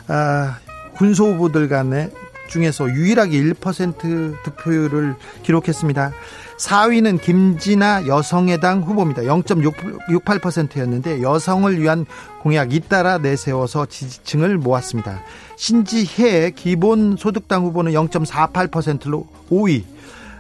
[0.06, 0.58] 아,
[0.96, 2.10] 군소 후보들 간에
[2.48, 6.12] 중에서 유일하게 1% 득표율을 기록했습니다.
[6.58, 9.22] 4위는 김진아 여성의당 후보입니다.
[9.22, 12.06] 0.68%였는데 여성을 위한
[12.42, 15.22] 공약 잇따라 내세워서 지지층을 모았습니다.
[15.56, 19.82] 신지혜 기본소득당 후보는 0.48%로 5위.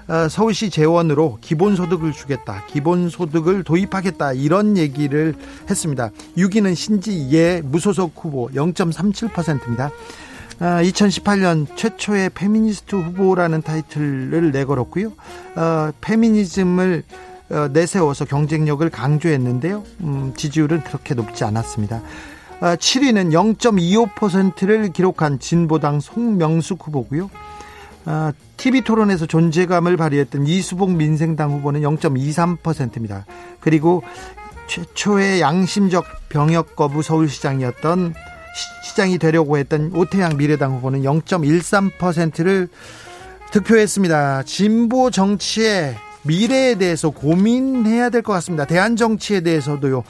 [0.08, 5.34] 어, 서울시 재원으로 기본소득을 주겠다, 기본소득을 도입하겠다 이런 얘기를
[5.68, 6.10] 했습니다.
[6.36, 9.90] 6위는 신지예 무소속 후보 0.37%입니다.
[10.58, 15.12] 2018년 최초의 페미니스트 후보라는 타이틀을 내걸었고요.
[15.56, 17.02] 어, 페미니즘을
[17.48, 19.84] 어, 내세워서 경쟁력을 강조했는데요.
[20.00, 22.02] 음, 지지율은 그렇게 높지 않았습니다.
[22.60, 27.30] 어, 7위는 0.25%를 기록한 진보당 송명숙 후보고요.
[28.06, 33.26] 어, TV 토론에서 존재감을 발휘했던 이수봉 민생당 후보는 0.23%입니다.
[33.60, 34.02] 그리고
[34.68, 38.14] 최초의 양심적 병역 거부 서울시장이었던
[38.56, 42.68] 시- 시장이 되려고 했던 오태양 미래당 후보는 0.13%를
[43.52, 44.42] 득표했습니다.
[44.44, 48.64] 진보 정치의 미래에 대해서 고민해야 될 것 같습니다.
[48.64, 50.02] 대한 정치에 대해서도요.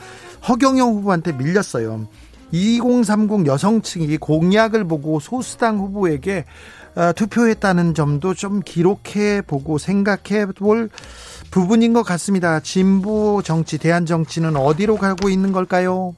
[0.49, 2.07] 허경영 후보한테 밀렸어요.
[2.53, 6.45] 2030 여성층이 공약을 보고 소수당 후보에게
[6.95, 10.89] 어, 투표했다는 점도 좀 기록해 보고 생각해 볼
[11.51, 12.61] 부분인 것 같습니다.
[12.61, 16.15] 진보 정치, 대한 정치는 어디로 가고 있는 걸까요?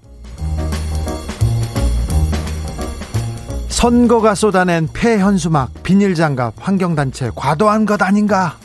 [3.78, 8.58] 선거가 쏟아낸 폐현수막, 비닐장갑, 환경단체 과도한 것 아닌가?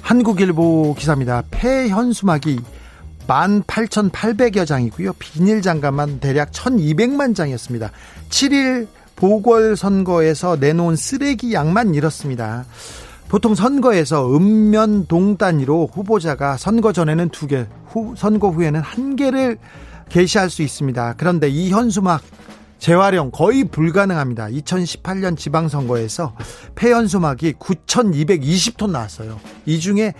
[0.00, 1.42] 한국일보 기사입니다.
[1.50, 2.58] 폐현수막이
[3.26, 5.12] 18,800여 장이고요.
[5.18, 7.90] 비닐장갑만 대략 1,200만 장이었습니다.
[8.30, 12.64] 7일 보궐선거에서 내놓은 쓰레기 양만 이렇습니다.
[13.28, 19.58] 보통 선거에서 읍면 동 단위로 후보자가 선거 전에는 두 개, 후, 선거 후에는 한 개를
[20.08, 21.16] 게시할 수 있습니다.
[21.18, 22.22] 그런데 이 현수막
[22.80, 24.46] 재활용 거의 불가능합니다.
[24.46, 26.34] 2018년 지방선거에서
[26.74, 29.38] 폐연수막이 9,220톤 나왔어요.
[29.66, 30.14] 이 중에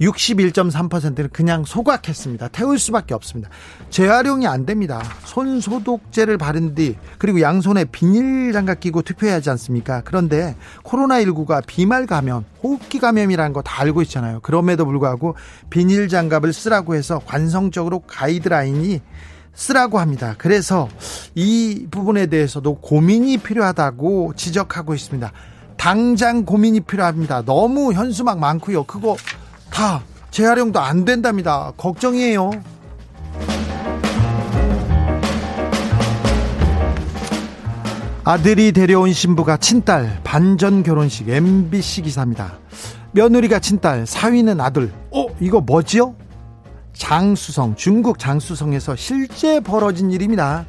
[0.00, 2.48] 61.3%는 그냥 소각했습니다.
[2.48, 3.50] 태울 수밖에 없습니다.
[3.90, 5.02] 재활용이 안 됩니다.
[5.24, 10.02] 손 소독제를 바른 뒤 그리고 양손에 비닐 장갑 끼고 투표해야 하지 않습니까?
[10.04, 14.38] 그런데 코로나19가 비말 감염, 호흡기 감염이라는 거 다 알고 있잖아요.
[14.40, 15.34] 그럼에도 불구하고
[15.68, 19.00] 비닐 장갑을 쓰라고 해서 관성적으로 가이드라인이
[19.54, 20.34] 쓰라고 합니다.
[20.38, 20.88] 그래서
[21.34, 25.32] 이 부분에 대해서도 고민이 필요하다고 지적하고 있습니다.
[25.76, 27.42] 당장 고민이 필요합니다.
[27.42, 28.84] 너무 현수막 많고요.
[28.84, 29.16] 그거
[29.70, 31.72] 다 재활용도 안 된답니다.
[31.76, 32.50] 걱정이에요.
[38.24, 42.58] 아들이 데려온 신부가 친딸 반전 결혼식 MBC 기사입니다.
[43.12, 44.92] 며느리가 친딸, 사위는 아들.
[45.10, 46.14] 어, 이거 뭐지요?
[46.98, 50.66] 장수성, 중국 장수성에서 실제 벌어진 일입니다.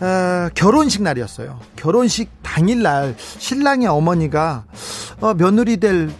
[0.00, 1.58] 어, 결혼식 날이었어요.
[1.76, 4.64] 결혼식 당일날 신랑의 어머니가
[5.20, 6.10] 어, 며느리 될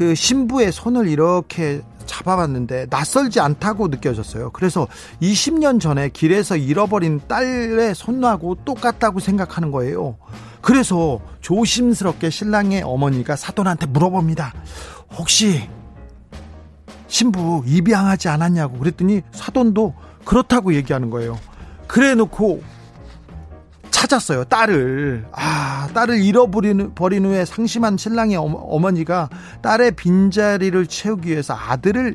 [0.00, 4.48] 그 신부의 손을 이렇게 잡아봤는데 낯설지 않다고 느껴졌어요.
[4.52, 4.88] 그래서
[5.20, 10.16] 20년 전에 길에서 잃어버린 딸의 손하고 똑같다고 생각하는 거예요.
[10.62, 14.54] 그래서 조심스럽게 신랑의 어머니가 사돈한테 물어봅니다.
[15.18, 15.68] 혹시
[17.10, 19.94] 신부 입양하지 않았냐고 그랬더니 사돈도
[20.24, 21.38] 그렇다고 얘기하는 거예요.
[21.86, 22.62] 그래 놓고
[23.90, 24.44] 찾았어요.
[24.44, 25.26] 딸을.
[25.32, 29.28] 아, 딸을 잃어버린 버린 후에 상심한 신랑의 어머니가
[29.60, 32.14] 딸의 빈자리를 채우기 위해서 아들을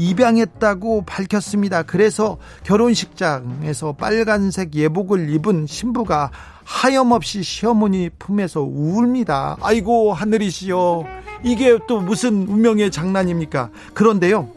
[0.00, 1.82] 입양했다고 밝혔습니다.
[1.82, 6.30] 그래서 결혼식장에서 빨간색 예복을 입은 신부가
[6.64, 9.56] 하염없이 시어머니 품에서 울니다.
[9.60, 11.04] 아이고 하늘이시여
[11.42, 13.70] 이게 또 무슨 운명의 장난입니까?
[13.92, 14.48] 그런데요.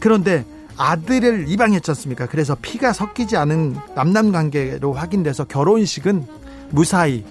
[0.00, 0.44] 그런데
[0.76, 2.26] 아들을 입양했지 않습니까?
[2.26, 6.26] 그래서 피가 섞이지 않은 남남 관계로 확인돼서 결혼식은
[6.70, 7.24] 무사히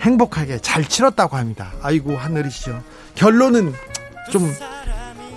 [0.00, 1.72] 행복하게 잘 치렀다고 합니다.
[1.82, 2.80] 아이고 하늘이시여.
[3.14, 3.72] 결론은
[4.32, 4.50] 좀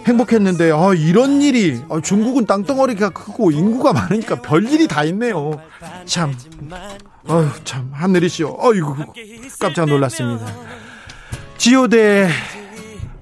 [0.10, 5.60] 행복했는데 아, 이런 일이 아, 중국은 땅덩어리가 크고 인구가 많으니까 별일이 다 있네요.
[6.06, 6.34] 참,
[7.28, 8.58] 어휴, 참 하늘이시여.
[8.60, 8.96] 어이구
[9.60, 10.46] 깜짝 놀랐습니다.
[11.58, 12.30] 지오대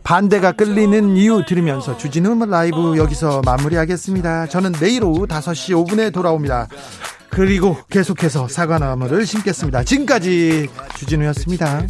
[0.04, 4.48] 반대가 끌리는 이유 들으면서 주진우 라이브 여기서 마무리하겠습니다.
[4.48, 6.68] 저는 내일 오후 5시 5분에 돌아옵니다.
[7.30, 9.84] 그리고 계속해서 사과나무를 심겠습니다.
[9.84, 11.86] 지금까지 주진우였습니다.